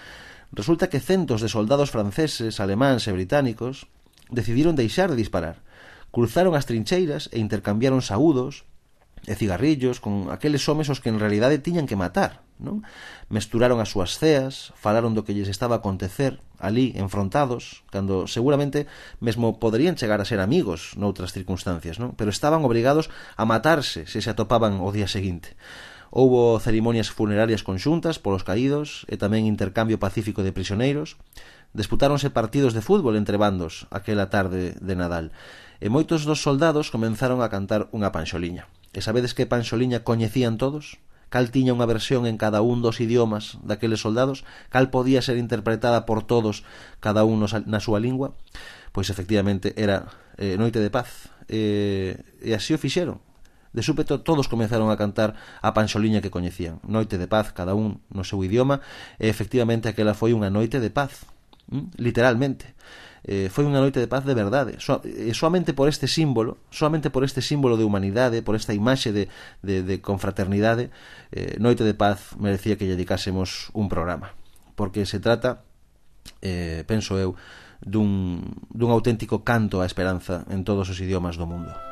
Resulta 0.50 0.90
que 0.90 0.98
centos 0.98 1.46
de 1.46 1.54
soldados 1.54 1.94
franceses, 1.94 2.58
alemáns 2.58 3.06
e 3.06 3.14
británicos 3.14 3.86
decidiron 4.34 4.74
deixar 4.74 5.14
de 5.14 5.22
disparar. 5.22 5.62
Cruzaron 6.10 6.58
as 6.58 6.66
trincheiras 6.66 7.30
e 7.30 7.38
intercambiaron 7.38 8.02
saúdos 8.02 8.66
e 9.30 9.34
cigarrillos 9.38 10.02
con 10.02 10.34
aqueles 10.34 10.66
homes 10.66 10.90
os 10.90 10.98
que 10.98 11.10
en 11.14 11.22
realidade 11.22 11.62
tiñan 11.62 11.86
que 11.86 12.00
matar 12.00 12.42
non? 12.62 12.86
mesturaron 13.30 13.82
as 13.82 13.94
súas 13.94 14.18
ceas 14.18 14.74
falaron 14.78 15.14
do 15.14 15.26
que 15.26 15.34
lles 15.34 15.50
estaba 15.50 15.78
a 15.78 15.82
acontecer 15.82 16.42
ali 16.58 16.94
enfrontados 16.98 17.86
cando 17.94 18.26
seguramente 18.26 18.90
mesmo 19.22 19.62
poderían 19.62 19.98
chegar 19.98 20.22
a 20.22 20.30
ser 20.30 20.42
amigos 20.42 20.98
noutras 20.98 21.34
circunstancias 21.34 22.02
non? 22.02 22.18
pero 22.18 22.34
estaban 22.34 22.66
obrigados 22.66 23.14
a 23.38 23.46
matarse 23.46 24.10
se 24.10 24.22
se 24.22 24.30
atopaban 24.30 24.82
o 24.82 24.90
día 24.90 25.10
seguinte 25.10 25.58
Houbo 26.12 26.60
cerimonias 26.60 27.08
funerarias 27.08 27.64
conxuntas 27.64 28.20
polos 28.20 28.44
caídos 28.44 29.08
e 29.08 29.16
tamén 29.16 29.48
intercambio 29.48 29.96
pacífico 29.96 30.44
de 30.44 30.52
prisioneiros. 30.52 31.16
Disputáronse 31.72 32.28
partidos 32.28 32.76
de 32.76 32.84
fútbol 32.84 33.16
entre 33.16 33.40
bandos 33.40 33.88
aquela 33.96 34.28
tarde 34.28 34.76
de 34.76 34.96
Nadal 35.00 35.32
e 35.80 35.88
moitos 35.88 36.28
dos 36.28 36.44
soldados 36.44 36.92
comenzaron 36.92 37.40
a 37.40 37.48
cantar 37.48 37.88
unha 37.96 38.12
panxoliña. 38.12 38.68
E 38.92 39.00
sabedes 39.00 39.32
que 39.32 39.48
Panxoliña 39.48 40.04
coñecían 40.04 40.60
todos? 40.60 41.00
Cal 41.32 41.48
tiña 41.48 41.72
unha 41.72 41.88
versión 41.88 42.28
en 42.28 42.36
cada 42.36 42.60
un 42.60 42.84
dos 42.84 43.00
idiomas 43.00 43.56
daqueles 43.64 44.04
soldados? 44.04 44.44
Cal 44.68 44.92
podía 44.92 45.24
ser 45.24 45.40
interpretada 45.40 46.04
por 46.04 46.28
todos, 46.28 46.68
cada 47.00 47.24
un 47.24 47.40
na 47.48 47.80
súa 47.80 48.04
lingua? 48.04 48.36
Pois 48.92 49.08
efectivamente 49.08 49.72
era 49.80 50.12
eh, 50.36 50.60
Noite 50.60 50.84
de 50.84 50.92
Paz. 50.92 51.32
Eh, 51.48 52.20
e 52.44 52.52
así 52.52 52.76
o 52.76 52.80
fixeron. 52.80 53.24
De 53.72 53.80
súpeto 53.80 54.20
todos 54.20 54.52
comenzaron 54.52 54.92
a 54.92 55.00
cantar 55.00 55.40
a 55.64 55.72
panxoliña 55.72 56.20
que 56.20 56.28
coñecían. 56.28 56.84
Noite 56.84 57.16
de 57.16 57.32
paz, 57.32 57.56
cada 57.56 57.72
un 57.72 58.04
no 58.12 58.28
seu 58.28 58.44
idioma, 58.44 58.84
e 59.16 59.32
efectivamente 59.32 59.88
aquela 59.88 60.12
foi 60.12 60.36
unha 60.36 60.52
noite 60.52 60.84
de 60.84 60.92
paz, 60.92 61.24
mm, 61.72 61.96
literalmente 61.96 62.76
eh, 63.24 63.50
foi 63.54 63.70
unha 63.70 63.78
noite 63.78 64.02
de 64.02 64.10
paz 64.10 64.26
de 64.26 64.34
verdade. 64.34 64.82
So, 64.82 65.02
eh, 65.06 65.30
e 65.30 65.34
solamente 65.38 65.74
por 65.78 65.86
este 65.86 66.10
símbolo 66.10 66.58
solamente 66.74 67.14
por 67.14 67.22
este 67.22 67.42
símbolo 67.42 67.78
de 67.78 67.86
humanidade 67.86 68.42
por 68.42 68.58
esta 68.58 68.74
imaxe 68.74 69.14
de, 69.14 69.30
de, 69.62 69.86
de 69.86 70.02
confraternidade 70.02 70.90
eh, 71.32 71.58
noite 71.62 71.86
de 71.86 71.94
paz 71.94 72.34
merecía 72.42 72.78
que 72.78 72.90
lle 72.90 72.98
dedicásemos 72.98 73.70
un 73.78 73.90
programa. 73.90 74.34
Porque 74.74 75.06
se 75.06 75.22
trata 75.22 75.62
eh, 76.42 76.84
penso 76.90 77.18
eu 77.18 77.38
dun, 77.82 78.42
dun 78.70 78.90
auténtico 78.94 79.42
canto 79.42 79.82
á 79.82 79.86
esperanza 79.86 80.46
en 80.50 80.66
todos 80.66 80.90
os 80.90 80.98
idiomas 81.02 81.38
do 81.38 81.50
mundo. 81.50 81.91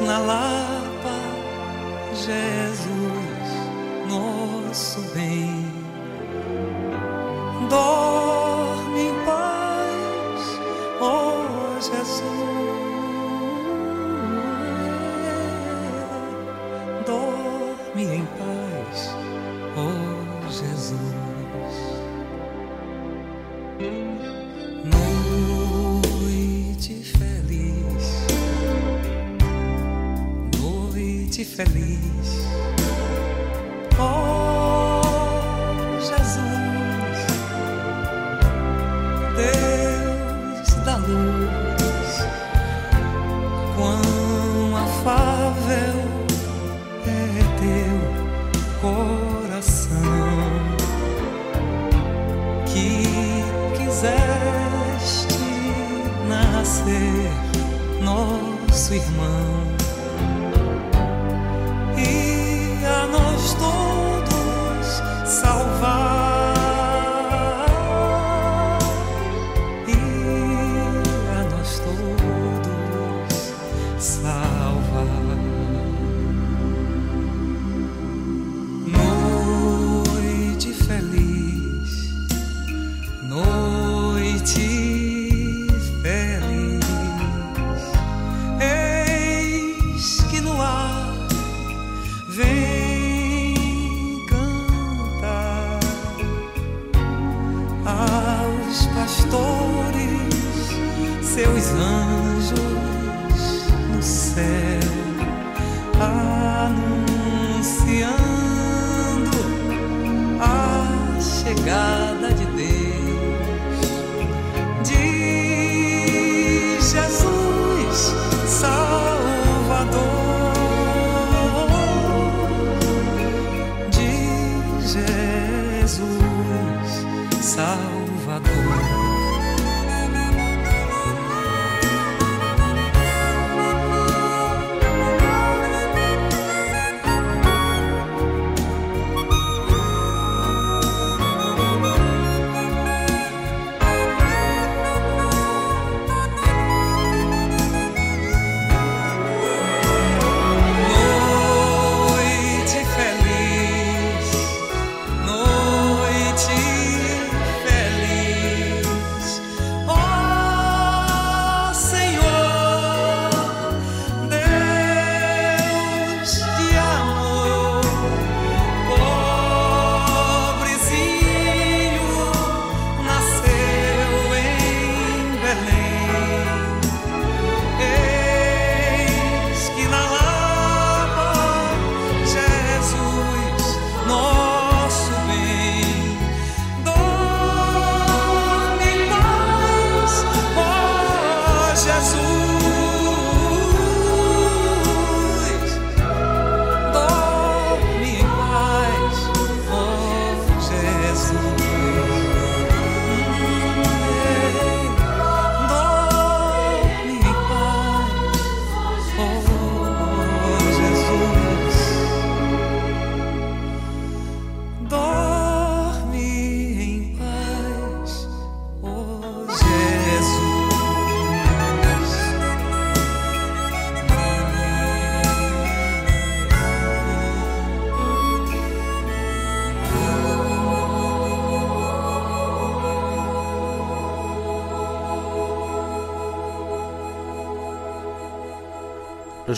na 0.00 0.18
lá 0.18 0.67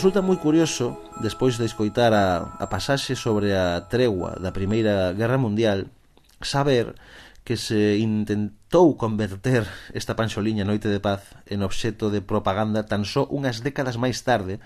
Resulta 0.01 0.25
moi 0.25 0.41
curioso, 0.41 0.97
despois 1.21 1.61
de 1.61 1.69
escoitar 1.69 2.09
a, 2.09 2.57
a 2.57 2.65
pasaxe 2.65 3.13
sobre 3.13 3.53
a 3.53 3.85
tregua 3.85 4.33
da 4.41 4.49
Primeira 4.49 5.13
Guerra 5.13 5.37
Mundial, 5.37 5.93
saber 6.41 6.97
que 7.45 7.53
se 7.53 8.01
intentou 8.01 8.97
converter 8.97 9.69
esta 9.93 10.17
panxoliña 10.17 10.65
Noite 10.65 10.89
de 10.89 10.97
Paz 10.97 11.37
en 11.45 11.61
obxecto 11.61 12.09
de 12.09 12.25
propaganda 12.25 12.89
tan 12.89 13.05
só 13.05 13.29
unhas 13.29 13.61
décadas 13.61 14.01
máis 14.01 14.25
tarde 14.25 14.57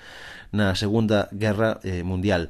na 0.56 0.72
Segunda 0.72 1.28
Guerra 1.36 1.84
eh, 1.84 2.00
Mundial. 2.08 2.48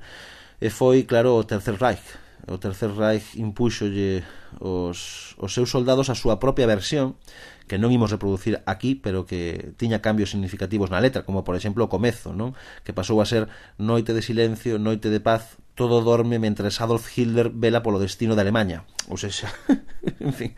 E 0.61 0.69
foi, 0.69 1.09
claro, 1.09 1.41
o 1.41 1.41
Tercer 1.41 1.81
Reich. 1.81 2.05
O 2.45 2.61
Tercer 2.61 2.93
Reich 2.93 3.33
impúxolle 3.41 4.21
os, 4.61 5.33
os 5.41 5.49
seus 5.57 5.73
soldados 5.73 6.13
a 6.13 6.15
súa 6.15 6.38
propia 6.38 6.69
versión 6.69 7.17
que 7.66 7.82
non 7.82 7.89
imos 7.89 8.13
reproducir 8.13 8.61
aquí, 8.70 8.93
pero 8.93 9.26
que 9.26 9.74
tiña 9.78 10.01
cambios 10.01 10.32
significativos 10.32 10.93
na 10.93 11.01
letra, 11.01 11.26
como 11.26 11.41
por 11.41 11.57
exemplo 11.57 11.86
o 11.86 11.91
comezo, 11.91 12.32
non? 12.32 12.53
Que 12.86 12.93
pasou 12.93 13.20
a 13.22 13.30
ser 13.30 13.49
Noite 13.82 14.13
de 14.13 14.22
silencio, 14.22 14.78
Noite 14.78 15.09
de 15.09 15.22
paz, 15.22 15.57
todo 15.74 16.05
dorme 16.05 16.39
mentres 16.39 16.80
Adolf 16.80 17.09
Hitler 17.11 17.51
vela 17.51 17.84
polo 17.84 17.99
destino 17.99 18.34
de 18.34 18.41
Alemanha. 18.45 18.88
Ou 19.09 19.18
seja, 19.18 19.51
en 20.22 20.34
fin, 20.34 20.51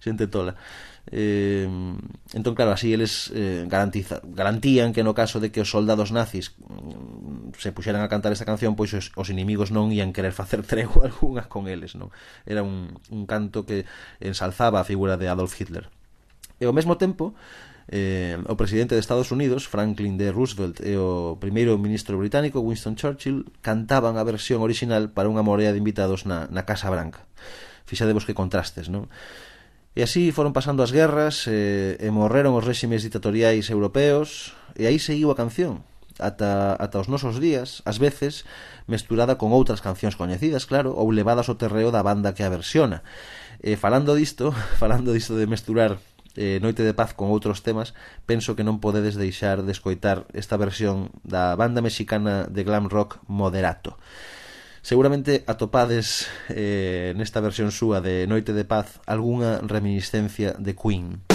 xente 0.00 0.26
tola. 0.26 0.56
Eh, 1.10 1.64
entón, 2.34 2.54
claro, 2.54 2.72
así 2.72 2.92
eles 2.92 3.32
eh, 3.34 3.64
garantiza, 3.66 4.20
garantían 4.24 4.92
que 4.92 5.02
no 5.02 5.14
caso 5.14 5.40
de 5.40 5.50
que 5.50 5.64
os 5.64 5.70
soldados 5.70 6.12
nazis 6.12 6.52
mm, 6.60 7.56
se 7.56 7.72
puxeran 7.72 8.04
a 8.04 8.12
cantar 8.12 8.32
esta 8.32 8.44
canción, 8.44 8.76
pois 8.76 8.92
os, 8.92 9.12
os 9.16 9.32
inimigos 9.32 9.72
non 9.72 9.88
ian 9.88 10.12
querer 10.12 10.36
facer 10.36 10.60
tregua 10.68 11.04
alguna 11.08 11.48
con 11.48 11.64
eles, 11.64 11.96
non? 11.96 12.12
Era 12.44 12.60
un, 12.60 13.00
un 13.08 13.24
canto 13.24 13.64
que 13.64 13.88
ensalzaba 14.20 14.80
a 14.80 14.88
figura 14.88 15.16
de 15.16 15.32
Adolf 15.32 15.56
Hitler. 15.56 15.88
E 16.58 16.66
ao 16.66 16.74
mesmo 16.74 16.98
tempo, 16.98 17.34
eh, 17.88 18.36
o 18.44 18.54
presidente 18.54 18.94
de 18.94 19.00
Estados 19.00 19.32
Unidos, 19.32 19.64
Franklin 19.64 20.18
D. 20.18 20.30
Roosevelt, 20.30 20.82
e 20.84 20.98
o 20.98 21.38
primeiro 21.40 21.78
ministro 21.78 22.18
británico, 22.18 22.60
Winston 22.60 22.98
Churchill, 22.98 23.48
cantaban 23.62 24.20
a 24.20 24.26
versión 24.26 24.60
orixinal 24.60 25.14
para 25.14 25.30
unha 25.30 25.46
morea 25.46 25.72
de 25.72 25.80
invitados 25.80 26.28
na, 26.28 26.50
na 26.52 26.68
Casa 26.68 26.92
Branca. 26.92 27.24
Fixadevos 27.88 28.28
que 28.28 28.36
contrastes, 28.36 28.92
non? 28.92 29.08
E 29.96 30.04
así 30.04 30.30
foron 30.30 30.52
pasando 30.52 30.84
as 30.84 30.92
guerras, 30.92 31.48
eh, 31.48 31.96
e 31.98 32.08
morreron 32.12 32.54
os 32.54 32.62
réximes 32.62 33.00
ditatoriais 33.00 33.72
europeos, 33.72 34.52
e 34.76 34.84
aí 34.84 35.00
seguiu 35.00 35.32
a 35.32 35.38
canción, 35.38 35.82
ata, 36.20 36.76
ata 36.76 37.00
os 37.00 37.08
nosos 37.08 37.40
días, 37.40 37.80
ás 37.88 37.96
veces 37.96 38.44
mesturada 38.84 39.40
con 39.40 39.54
outras 39.54 39.80
cancións 39.80 40.18
coñecidas, 40.18 40.68
claro, 40.68 40.92
ou 40.92 41.08
levadas 41.08 41.48
ao 41.48 41.56
terreo 41.56 41.88
da 41.88 42.04
banda 42.04 42.36
que 42.36 42.44
a 42.44 42.52
versiona. 42.52 43.00
E 43.64 43.80
falando 43.80 44.12
disto, 44.12 44.52
falando 44.82 45.14
disto 45.16 45.34
de 45.40 45.48
mesturar 45.48 45.96
eh, 46.38 46.62
Noite 46.62 46.86
de 46.86 46.94
Paz 46.94 47.18
con 47.18 47.34
outros 47.34 47.66
temas, 47.66 47.98
penso 48.30 48.54
que 48.54 48.62
non 48.62 48.78
podedes 48.78 49.18
deixar 49.18 49.66
de 49.66 49.74
escoitar 49.74 50.30
esta 50.30 50.54
versión 50.54 51.10
da 51.26 51.58
banda 51.58 51.82
mexicana 51.82 52.46
de 52.46 52.62
glam 52.62 52.86
rock 52.86 53.18
Moderato. 53.26 53.98
Seguramente 54.80 55.42
atopades 55.50 56.30
eh, 56.48 57.12
nesta 57.18 57.42
versión 57.42 57.74
súa 57.74 57.98
de 57.98 58.24
Noite 58.30 58.54
de 58.54 58.62
Paz 58.62 59.02
algunha 59.04 59.58
reminiscencia 59.66 60.54
de 60.54 60.72
Queen. 60.78 61.27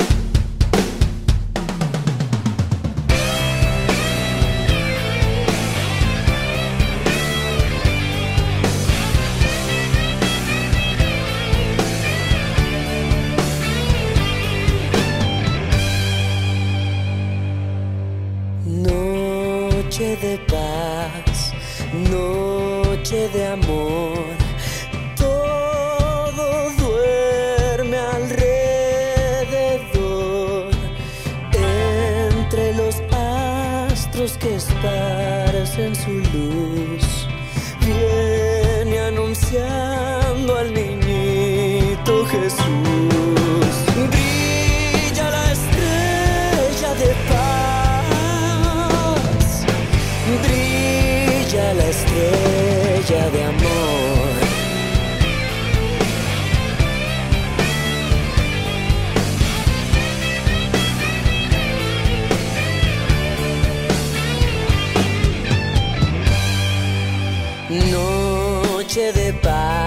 Noche 67.73 69.11
de 69.13 69.33
paz, 69.41 69.82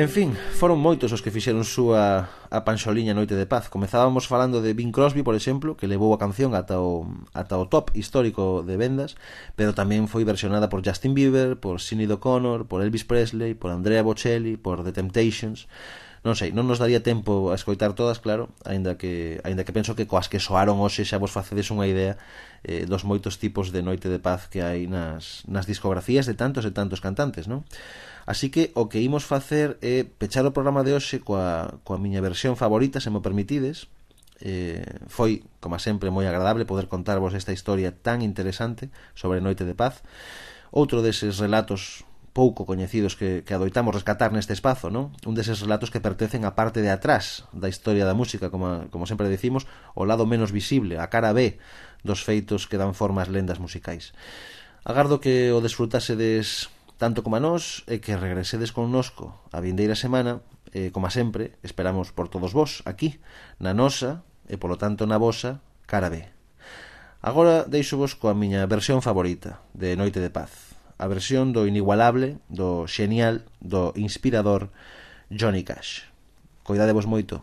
En 0.00 0.08
fin, 0.08 0.32
foron 0.32 0.80
moitos 0.80 1.12
os 1.12 1.20
que 1.20 1.28
fixeron 1.28 1.60
súa 1.60 2.32
a 2.48 2.64
panxoliña 2.64 3.12
Noite 3.12 3.36
de 3.36 3.44
Paz. 3.44 3.68
Comezábamos 3.68 4.24
falando 4.24 4.64
de 4.64 4.72
Bing 4.72 4.96
Crosby, 4.96 5.20
por 5.20 5.36
exemplo, 5.36 5.76
que 5.76 5.84
levou 5.92 6.16
a 6.16 6.22
canción 6.24 6.56
ata 6.56 6.80
o, 6.80 7.04
ata 7.36 7.60
o 7.60 7.68
top 7.68 7.92
histórico 7.92 8.64
de 8.64 8.80
vendas, 8.80 9.20
pero 9.60 9.76
tamén 9.76 10.08
foi 10.08 10.24
versionada 10.24 10.72
por 10.72 10.80
Justin 10.80 11.12
Bieber, 11.12 11.60
por 11.60 11.84
Sinead 11.84 12.16
O'Connor, 12.16 12.64
por 12.64 12.80
Elvis 12.80 13.04
Presley, 13.04 13.52
por 13.52 13.76
Andrea 13.76 14.00
Bocelli, 14.00 14.56
por 14.56 14.80
The 14.80 14.96
Temptations... 14.96 15.68
Non 16.20 16.36
sei, 16.36 16.52
non 16.52 16.68
nos 16.68 16.76
daría 16.76 17.00
tempo 17.00 17.48
a 17.48 17.56
escoitar 17.56 17.96
todas, 17.96 18.20
claro, 18.20 18.52
aínda 18.68 19.00
que 19.00 19.40
aínda 19.40 19.64
que 19.64 19.72
penso 19.72 19.96
que 19.96 20.04
coas 20.04 20.28
que 20.28 20.36
soaron 20.36 20.76
hoxe 20.76 21.08
xa 21.08 21.16
vos 21.16 21.32
facedes 21.32 21.72
unha 21.72 21.88
idea 21.88 22.20
eh, 22.60 22.84
dos 22.84 23.08
moitos 23.08 23.40
tipos 23.40 23.72
de 23.72 23.80
Noite 23.80 24.12
de 24.12 24.20
Paz 24.20 24.44
que 24.52 24.60
hai 24.60 24.84
nas, 24.84 25.48
nas 25.48 25.64
discografías 25.64 26.28
de 26.28 26.36
tantos 26.36 26.68
e 26.68 26.76
tantos 26.76 27.00
cantantes, 27.00 27.48
non? 27.48 27.64
Así 28.30 28.46
que 28.54 28.70
o 28.78 28.86
que 28.86 29.02
imos 29.02 29.26
facer 29.26 29.74
é 29.82 30.06
pechar 30.06 30.46
o 30.46 30.54
programa 30.54 30.86
de 30.86 30.94
hoxe 30.94 31.18
coa, 31.18 31.82
coa 31.82 31.98
miña 31.98 32.22
versión 32.22 32.54
favorita, 32.54 33.02
se 33.02 33.10
me 33.10 33.18
permitides. 33.18 33.90
Eh, 34.38 34.86
foi, 35.10 35.42
como 35.58 35.82
sempre, 35.82 36.14
moi 36.14 36.30
agradable 36.30 36.62
poder 36.62 36.86
contarvos 36.86 37.34
esta 37.34 37.50
historia 37.50 37.90
tan 37.90 38.22
interesante 38.22 38.86
sobre 39.18 39.42
Noite 39.42 39.66
de 39.66 39.74
Paz. 39.74 40.06
Outro 40.70 41.02
deses 41.02 41.42
relatos 41.42 42.06
pouco 42.30 42.62
coñecidos 42.70 43.18
que, 43.18 43.42
que 43.42 43.50
adoitamos 43.50 43.90
rescatar 43.98 44.30
neste 44.30 44.54
espazo, 44.54 44.94
non? 44.94 45.10
Un 45.26 45.34
deses 45.34 45.58
relatos 45.58 45.90
que 45.90 45.98
pertencen 45.98 46.46
á 46.46 46.54
parte 46.54 46.86
de 46.86 46.94
atrás 46.94 47.50
da 47.50 47.66
historia 47.66 48.06
da 48.06 48.14
música, 48.14 48.46
como, 48.46 48.86
como 48.94 49.10
sempre 49.10 49.26
decimos, 49.26 49.66
o 49.98 50.06
lado 50.06 50.22
menos 50.22 50.54
visible, 50.54 51.02
a 51.02 51.10
cara 51.10 51.34
B 51.34 51.58
dos 52.06 52.22
feitos 52.22 52.70
que 52.70 52.78
dan 52.78 52.94
forma 52.94 53.26
ás 53.26 53.30
lendas 53.34 53.58
musicais. 53.58 54.14
Agardo 54.86 55.18
que 55.18 55.50
o 55.50 55.58
desfrutase 55.58 56.14
des 56.14 56.70
tanto 57.00 57.24
como 57.24 57.40
a 57.40 57.42
nós 57.42 57.80
e 57.88 57.96
que 58.04 58.12
regresedes 58.12 58.76
connosco 58.76 59.32
a 59.56 59.64
vindeira 59.64 59.96
semana, 59.96 60.44
e, 60.68 60.92
como 60.92 61.08
a 61.08 61.10
sempre, 61.10 61.56
esperamos 61.64 62.12
por 62.12 62.28
todos 62.28 62.52
vós 62.52 62.84
aquí, 62.84 63.24
na 63.56 63.72
nosa 63.72 64.20
e 64.44 64.60
polo 64.60 64.76
tanto 64.76 65.08
na 65.08 65.16
vosa 65.16 65.64
cara 65.88 66.12
B. 66.12 66.28
Agora 67.24 67.64
deixo 67.64 67.96
vos 67.96 68.12
coa 68.12 68.36
miña 68.36 68.68
versión 68.68 69.00
favorita 69.00 69.64
de 69.72 69.96
Noite 69.96 70.20
de 70.20 70.28
Paz, 70.28 70.76
a 71.00 71.08
versión 71.08 71.56
do 71.56 71.64
inigualable, 71.64 72.36
do 72.52 72.84
xenial, 72.84 73.48
do 73.64 73.96
inspirador 73.96 74.68
Johnny 75.32 75.64
Cash. 75.64 76.04
Coidadevos 76.68 77.08
moito. 77.08 77.40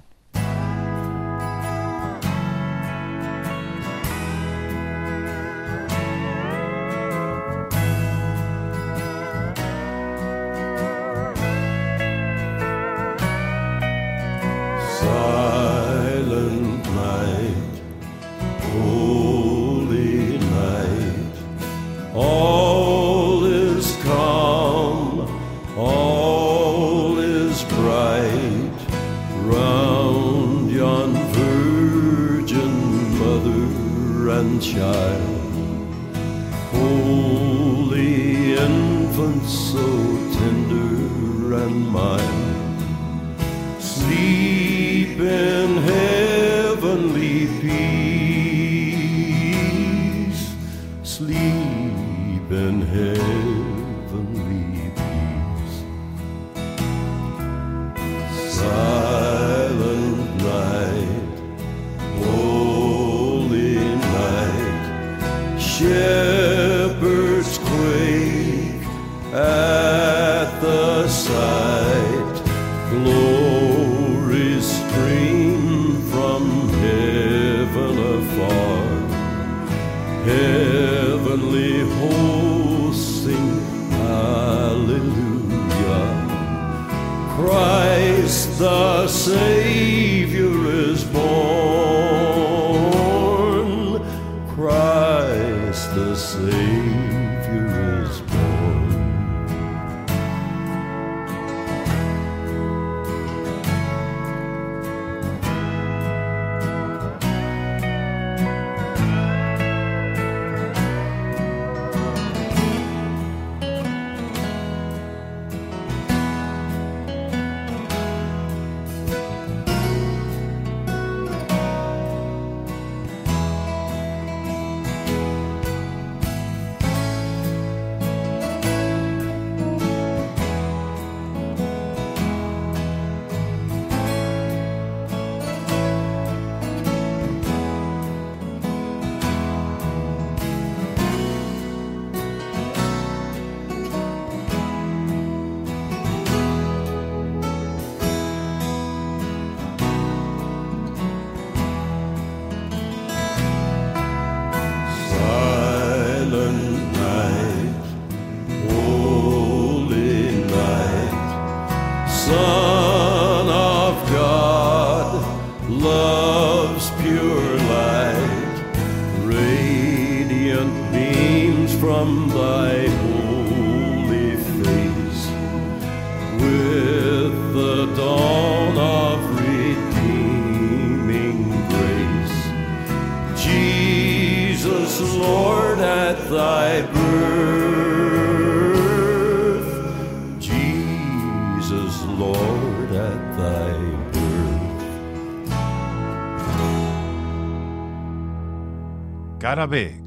B, 199.66 200.00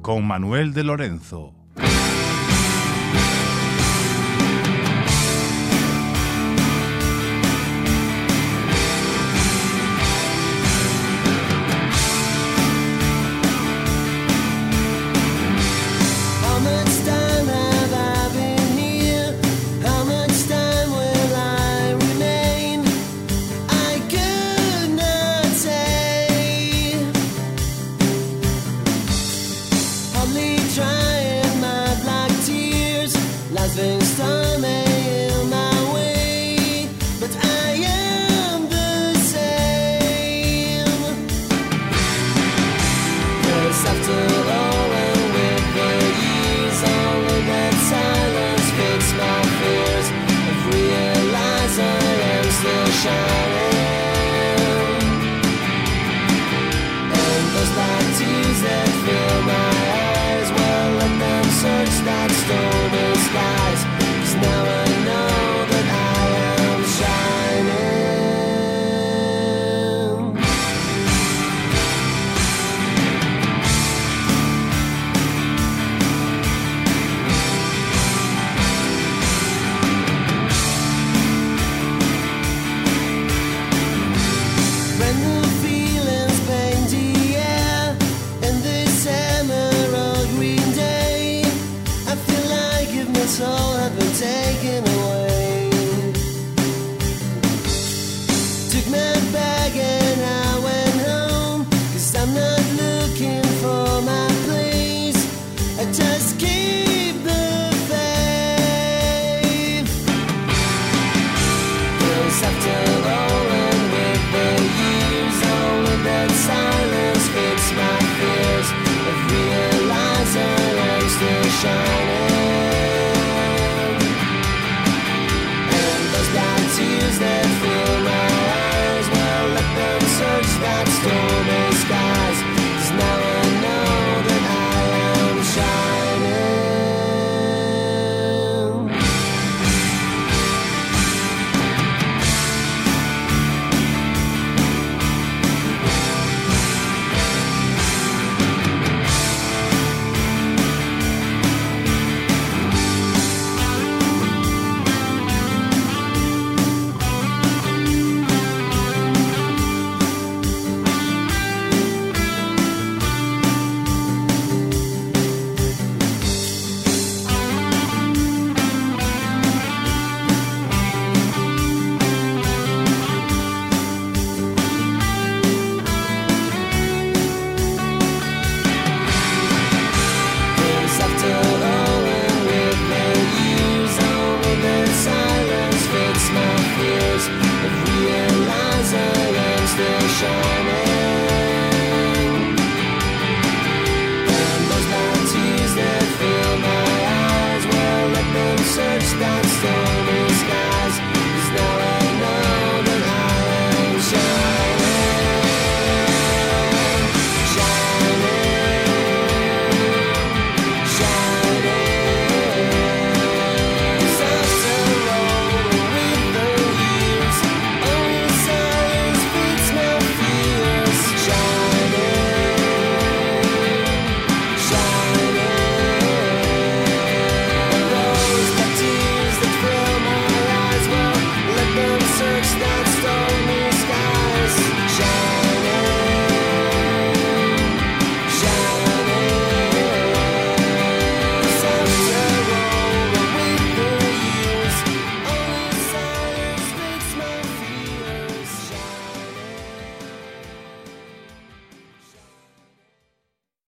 con 0.00 0.26
Manuel 0.26 0.72
de 0.72 0.84
Lorenzo. 0.84 1.61